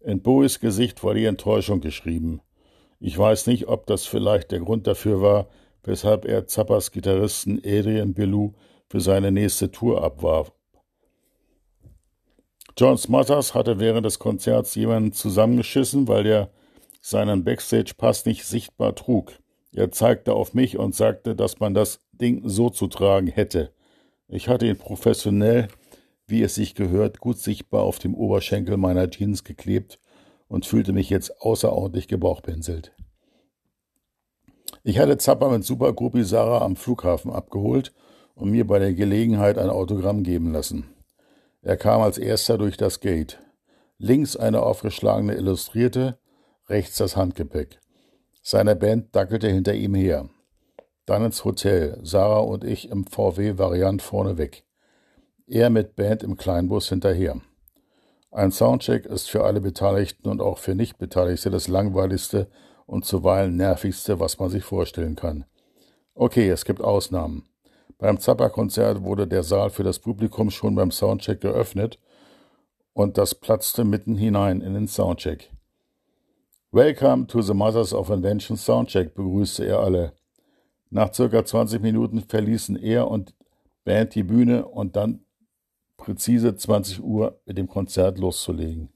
In 0.00 0.22
Bowies 0.22 0.60
Gesicht 0.60 1.02
war 1.02 1.14
die 1.14 1.24
Enttäuschung 1.24 1.80
geschrieben. 1.80 2.40
Ich 3.00 3.16
weiß 3.16 3.46
nicht, 3.46 3.68
ob 3.68 3.86
das 3.86 4.06
vielleicht 4.06 4.50
der 4.50 4.60
Grund 4.60 4.86
dafür 4.86 5.20
war, 5.20 5.48
weshalb 5.84 6.24
er 6.24 6.46
Zappas 6.46 6.90
Gitarristen 6.92 7.58
Adrian 7.64 8.14
Belew 8.14 8.52
für 8.88 9.00
seine 9.00 9.32
nächste 9.32 9.70
Tour 9.70 10.02
abwarf. 10.02 10.52
John 12.76 12.96
Smothers 12.96 13.54
hatte 13.54 13.80
während 13.80 14.06
des 14.06 14.18
Konzerts 14.18 14.74
jemanden 14.74 15.12
zusammengeschissen, 15.12 16.06
weil 16.06 16.26
er 16.26 16.50
seinen 17.00 17.44
Backstage-Pass 17.44 18.24
nicht 18.24 18.44
sichtbar 18.44 18.94
trug. 18.94 19.32
Er 19.72 19.90
zeigte 19.90 20.34
auf 20.34 20.54
mich 20.54 20.78
und 20.78 20.94
sagte, 20.94 21.34
dass 21.34 21.58
man 21.60 21.74
das 21.74 22.00
Ding 22.18 22.42
so 22.44 22.70
zu 22.70 22.86
tragen 22.86 23.28
hätte. 23.28 23.72
Ich 24.28 24.48
hatte 24.48 24.66
ihn 24.66 24.76
professionell, 24.76 25.68
wie 26.26 26.42
es 26.42 26.54
sich 26.54 26.74
gehört, 26.74 27.20
gut 27.20 27.38
sichtbar 27.38 27.82
auf 27.82 27.98
dem 27.98 28.14
Oberschenkel 28.14 28.76
meiner 28.76 29.08
Jeans 29.08 29.44
geklebt 29.44 29.98
und 30.48 30.66
fühlte 30.66 30.92
mich 30.92 31.10
jetzt 31.10 31.40
außerordentlich 31.40 32.08
gebauchpinselt. 32.08 32.92
Ich 34.84 34.98
hatte 34.98 35.18
Zappa 35.18 35.48
mit 35.48 35.64
Supergruppi 35.64 36.24
Sarah 36.24 36.64
am 36.64 36.76
Flughafen 36.76 37.32
abgeholt 37.32 37.92
und 38.34 38.50
mir 38.50 38.66
bei 38.66 38.78
der 38.78 38.94
Gelegenheit 38.94 39.58
ein 39.58 39.70
Autogramm 39.70 40.22
geben 40.22 40.52
lassen. 40.52 40.94
Er 41.62 41.76
kam 41.76 42.00
als 42.00 42.18
erster 42.18 42.56
durch 42.56 42.76
das 42.76 43.00
Gate. 43.00 43.40
Links 43.98 44.36
eine 44.36 44.62
aufgeschlagene 44.62 45.34
Illustrierte, 45.34 46.18
rechts 46.68 46.98
das 46.98 47.16
Handgepäck. 47.16 47.80
Seine 48.42 48.76
Band 48.76 49.14
dackelte 49.14 49.48
hinter 49.48 49.74
ihm 49.74 49.94
her. 49.94 50.28
Dann 51.08 51.24
ins 51.24 51.42
Hotel, 51.42 51.98
Sarah 52.02 52.40
und 52.40 52.64
ich 52.64 52.90
im 52.90 53.06
VW-Variant 53.06 54.02
vorneweg. 54.02 54.62
Er 55.46 55.70
mit 55.70 55.96
Band 55.96 56.22
im 56.22 56.36
Kleinbus 56.36 56.90
hinterher. 56.90 57.40
Ein 58.30 58.52
Soundcheck 58.52 59.06
ist 59.06 59.30
für 59.30 59.42
alle 59.42 59.62
Beteiligten 59.62 60.28
und 60.28 60.42
auch 60.42 60.58
für 60.58 60.74
Nichtbeteiligte 60.74 61.48
das 61.48 61.66
langweiligste 61.66 62.50
und 62.84 63.06
zuweilen 63.06 63.56
nervigste, 63.56 64.20
was 64.20 64.38
man 64.38 64.50
sich 64.50 64.64
vorstellen 64.64 65.16
kann. 65.16 65.46
Okay, 66.12 66.50
es 66.50 66.66
gibt 66.66 66.82
Ausnahmen. 66.82 67.48
Beim 67.96 68.20
Zappa-Konzert 68.20 69.02
wurde 69.02 69.26
der 69.26 69.44
Saal 69.44 69.70
für 69.70 69.84
das 69.84 70.00
Publikum 70.00 70.50
schon 70.50 70.74
beim 70.74 70.90
Soundcheck 70.90 71.40
geöffnet 71.40 71.98
und 72.92 73.16
das 73.16 73.34
platzte 73.34 73.82
mitten 73.82 74.16
hinein 74.16 74.60
in 74.60 74.74
den 74.74 74.88
Soundcheck. 74.88 75.50
Welcome 76.70 77.28
to 77.28 77.40
the 77.40 77.54
Mothers 77.54 77.94
of 77.94 78.10
Invention 78.10 78.58
Soundcheck 78.58 79.14
begrüßte 79.14 79.64
er 79.64 79.80
alle. 79.80 80.17
Nach 80.90 81.12
circa 81.12 81.44
20 81.44 81.82
Minuten 81.82 82.22
verließen 82.22 82.76
er 82.76 83.08
und 83.08 83.34
Band 83.84 84.14
die 84.14 84.22
Bühne 84.22 84.66
und 84.66 84.96
dann 84.96 85.24
präzise 85.96 86.56
20 86.56 87.02
Uhr 87.02 87.40
mit 87.44 87.58
dem 87.58 87.68
Konzert 87.68 88.18
loszulegen. 88.18 88.90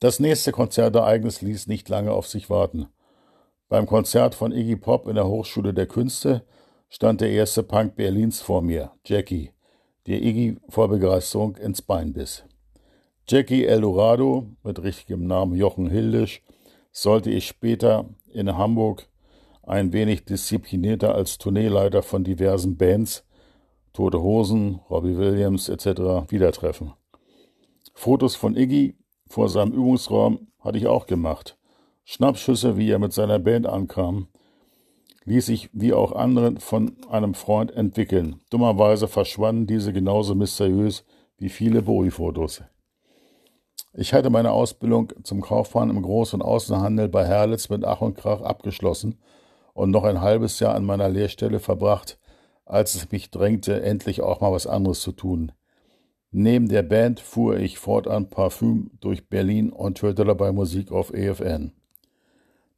Das 0.00 0.20
nächste 0.20 0.52
Konzertereignis 0.52 1.42
ließ 1.42 1.66
nicht 1.66 1.88
lange 1.88 2.12
auf 2.12 2.26
sich 2.26 2.48
warten. 2.50 2.86
Beim 3.68 3.86
Konzert 3.86 4.34
von 4.34 4.52
Iggy 4.52 4.76
Pop 4.76 5.08
in 5.08 5.16
der 5.16 5.26
Hochschule 5.26 5.74
der 5.74 5.86
Künste 5.86 6.44
stand 6.88 7.20
der 7.20 7.30
erste 7.30 7.62
Punk 7.62 7.96
Berlins 7.96 8.40
vor 8.40 8.62
mir, 8.62 8.92
Jackie, 9.04 9.50
der 10.06 10.22
Iggy 10.22 10.56
vor 10.68 10.88
Begeisterung 10.88 11.56
ins 11.56 11.82
Bein 11.82 12.12
biss. 12.12 12.44
Jackie 13.26 13.66
Eldorado, 13.66 14.46
mit 14.62 14.82
richtigem 14.82 15.26
Namen 15.26 15.54
Jochen 15.54 15.90
Hildisch, 15.90 16.42
sollte 16.92 17.30
ich 17.30 17.46
später 17.46 18.08
in 18.32 18.56
Hamburg 18.56 19.08
ein 19.62 19.92
wenig 19.92 20.24
disziplinierter 20.24 21.14
als 21.14 21.38
Tourneeleiter 21.38 22.02
von 22.02 22.24
diversen 22.24 22.76
Bands, 22.76 23.24
Tote 23.92 24.22
Hosen, 24.22 24.80
Robbie 24.88 25.16
Williams 25.16 25.68
etc. 25.68 26.30
wieder 26.30 26.52
treffen. 26.52 26.92
Fotos 27.94 28.36
von 28.36 28.56
Iggy 28.56 28.96
vor 29.28 29.48
seinem 29.48 29.72
Übungsraum 29.72 30.48
hatte 30.60 30.78
ich 30.78 30.86
auch 30.86 31.06
gemacht. 31.06 31.58
Schnappschüsse, 32.04 32.76
wie 32.76 32.90
er 32.90 32.98
mit 32.98 33.12
seiner 33.12 33.38
Band 33.38 33.66
ankam, 33.66 34.28
ließ 35.24 35.46
sich 35.46 35.68
wie 35.72 35.92
auch 35.92 36.12
andere 36.12 36.58
von 36.58 36.96
einem 37.10 37.34
Freund 37.34 37.70
entwickeln. 37.70 38.40
Dummerweise 38.50 39.08
verschwanden 39.08 39.66
diese 39.66 39.92
genauso 39.92 40.34
mysteriös 40.34 41.04
wie 41.36 41.50
viele 41.50 41.82
Bowie-Fotos. 41.82 42.62
Ich 43.94 44.12
hatte 44.12 44.30
meine 44.30 44.52
Ausbildung 44.52 45.12
zum 45.22 45.40
Kaufmann 45.40 45.90
im 45.90 46.04
Groß- 46.04 46.34
und 46.34 46.42
Außenhandel 46.42 47.08
bei 47.08 47.26
Herlitz 47.26 47.68
mit 47.68 47.84
Ach 47.84 48.00
und 48.00 48.16
Krach 48.16 48.42
abgeschlossen 48.42 49.18
und 49.72 49.90
noch 49.90 50.04
ein 50.04 50.20
halbes 50.20 50.60
Jahr 50.60 50.74
an 50.74 50.84
meiner 50.84 51.08
Lehrstelle 51.08 51.58
verbracht, 51.58 52.18
als 52.66 52.94
es 52.94 53.10
mich 53.10 53.30
drängte, 53.30 53.80
endlich 53.82 54.20
auch 54.20 54.40
mal 54.40 54.52
was 54.52 54.66
anderes 54.66 55.00
zu 55.00 55.12
tun. 55.12 55.52
Neben 56.30 56.68
der 56.68 56.82
Band 56.82 57.20
fuhr 57.20 57.56
ich 57.56 57.78
fortan 57.78 58.28
Parfüm 58.28 58.90
durch 59.00 59.28
Berlin 59.28 59.70
und 59.70 60.02
hörte 60.02 60.24
dabei 60.26 60.52
Musik 60.52 60.92
auf 60.92 61.12
EFN. 61.14 61.72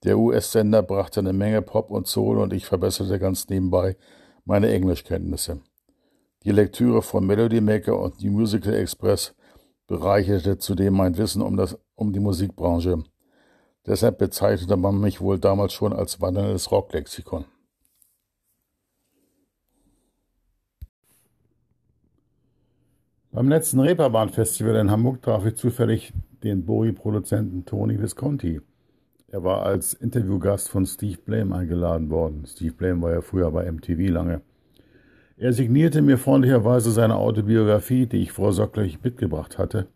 Der 0.05 0.18
US-Sender 0.18 0.83
brachte 0.83 1.20
eine 1.20 1.33
Menge 1.33 1.61
Pop 1.61 1.90
und 1.90 2.07
Soul 2.07 2.38
und 2.38 2.53
ich 2.53 2.64
verbesserte 2.64 3.18
ganz 3.18 3.49
nebenbei 3.49 3.96
meine 4.44 4.70
Englischkenntnisse. 4.70 5.61
Die 6.44 6.53
Lektüre 6.53 7.03
von 7.03 7.27
Melody 7.27 7.61
Maker 7.61 7.99
und 7.99 8.23
New 8.23 8.31
Musical 8.31 8.75
Express 8.75 9.35
bereicherte 9.90 10.57
zudem 10.57 10.94
mein 10.94 11.18
Wissen 11.18 11.42
um, 11.42 11.57
das, 11.57 11.76
um 11.96 12.12
die 12.12 12.20
Musikbranche. 12.20 13.03
Deshalb 13.85 14.18
bezeichnete 14.18 14.76
man 14.76 15.00
mich 15.00 15.20
wohl 15.20 15.40
damals 15.40 15.72
schon 15.72 15.92
als 15.92 16.20
wandelndes 16.20 16.70
Rocklexikon. 16.70 17.44
Beim 23.33 23.48
letzten 23.48 23.81
Reeperbahn-Festival 23.81 24.76
in 24.76 24.92
Hamburg 24.92 25.22
traf 25.22 25.44
ich 25.44 25.57
zufällig 25.57 26.12
den 26.44 26.64
Bowie-Produzenten 26.64 27.64
Tony 27.64 28.00
Visconti. 28.00 28.61
Er 29.26 29.42
war 29.42 29.64
als 29.64 29.94
Interviewgast 29.94 30.68
von 30.68 30.87
Steve 30.87 31.18
Blame 31.18 31.53
eingeladen 31.57 32.11
worden. 32.11 32.44
Steve 32.46 32.74
Blame 32.74 33.03
war 33.03 33.12
ja 33.12 33.22
früher 33.22 33.50
bei 33.50 33.70
MTV 33.70 34.12
lange. 34.12 34.42
Er 35.40 35.55
signierte 35.55 36.03
mir 36.03 36.18
freundlicherweise 36.18 36.90
seine 36.90 37.16
Autobiografie, 37.16 38.05
die 38.05 38.18
ich 38.18 38.31
vorsorglich 38.31 39.03
mitgebracht 39.03 39.57
hatte, 39.57 39.87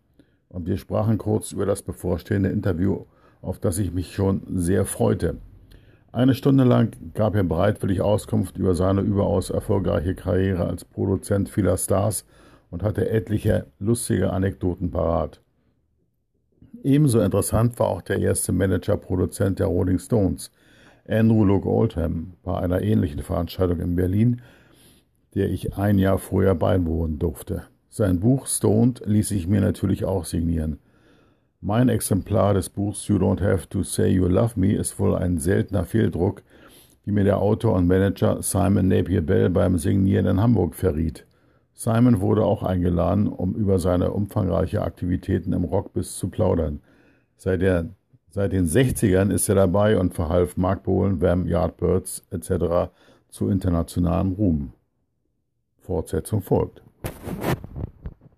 und 0.48 0.66
wir 0.66 0.78
sprachen 0.78 1.18
kurz 1.18 1.52
über 1.52 1.66
das 1.66 1.82
bevorstehende 1.82 2.48
Interview, 2.48 3.04
auf 3.42 3.58
das 3.58 3.76
ich 3.76 3.92
mich 3.92 4.14
schon 4.14 4.40
sehr 4.48 4.86
freute. 4.86 5.36
Eine 6.12 6.32
Stunde 6.32 6.64
lang 6.64 6.96
gab 7.12 7.34
er 7.34 7.44
bereitwillig 7.44 8.00
Auskunft 8.00 8.56
über 8.56 8.74
seine 8.74 9.02
überaus 9.02 9.50
erfolgreiche 9.50 10.14
Karriere 10.14 10.64
als 10.66 10.86
Produzent 10.86 11.50
vieler 11.50 11.76
Stars 11.76 12.24
und 12.70 12.82
hatte 12.82 13.10
etliche 13.10 13.66
lustige 13.78 14.32
Anekdoten 14.32 14.90
parat. 14.90 15.42
Ebenso 16.82 17.20
interessant 17.20 17.78
war 17.78 17.88
auch 17.88 18.00
der 18.00 18.18
erste 18.18 18.52
Manager-Produzent 18.52 19.58
der 19.58 19.66
Rolling 19.66 19.98
Stones, 19.98 20.50
Andrew 21.06 21.44
Luke 21.44 21.68
Oldham, 21.68 22.32
bei 22.42 22.58
einer 22.58 22.80
ähnlichen 22.80 23.20
Veranstaltung 23.20 23.80
in 23.80 23.94
Berlin, 23.94 24.40
der 25.34 25.50
ich 25.50 25.76
ein 25.76 25.98
Jahr 25.98 26.18
vorher 26.18 26.54
beiwohnen 26.54 27.18
durfte. 27.18 27.64
Sein 27.88 28.20
Buch 28.20 28.46
Stoned 28.46 29.02
ließ 29.04 29.30
ich 29.30 29.46
mir 29.46 29.60
natürlich 29.60 30.04
auch 30.04 30.24
signieren. 30.24 30.78
Mein 31.60 31.88
Exemplar 31.88 32.54
des 32.54 32.68
Buchs 32.68 33.08
You 33.08 33.16
Don't 33.16 33.40
Have 33.40 33.68
to 33.70 33.82
Say 33.82 34.08
You 34.08 34.26
Love 34.26 34.58
Me 34.58 34.74
ist 34.74 34.98
wohl 34.98 35.14
ein 35.14 35.38
seltener 35.38 35.84
Fehldruck, 35.84 36.42
wie 37.04 37.12
mir 37.12 37.24
der 37.24 37.38
Autor 37.38 37.74
und 37.74 37.86
Manager 37.86 38.42
Simon 38.42 38.88
Napier 38.88 39.22
Bell 39.22 39.48
beim 39.50 39.78
Signieren 39.78 40.26
in 40.26 40.40
Hamburg 40.40 40.74
verriet. 40.74 41.26
Simon 41.72 42.20
wurde 42.20 42.44
auch 42.44 42.62
eingeladen, 42.62 43.28
um 43.28 43.54
über 43.54 43.78
seine 43.78 44.12
umfangreiche 44.12 44.82
Aktivitäten 44.82 45.52
im 45.52 45.64
Rockbiz 45.64 46.16
zu 46.16 46.28
plaudern. 46.28 46.80
Seit, 47.36 47.62
der, 47.62 47.90
seit 48.30 48.52
den 48.52 48.66
60ern 48.66 49.32
ist 49.32 49.48
er 49.48 49.56
dabei 49.56 49.98
und 49.98 50.14
verhalf 50.14 50.56
Mark 50.56 50.84
Bolan, 50.84 51.20
Wham, 51.20 51.46
Yardbirds 51.46 52.22
etc. 52.30 52.90
zu 53.28 53.48
internationalem 53.48 54.32
Ruhm. 54.32 54.72
Fortsetzung 55.84 56.40
folgt. 56.40 56.82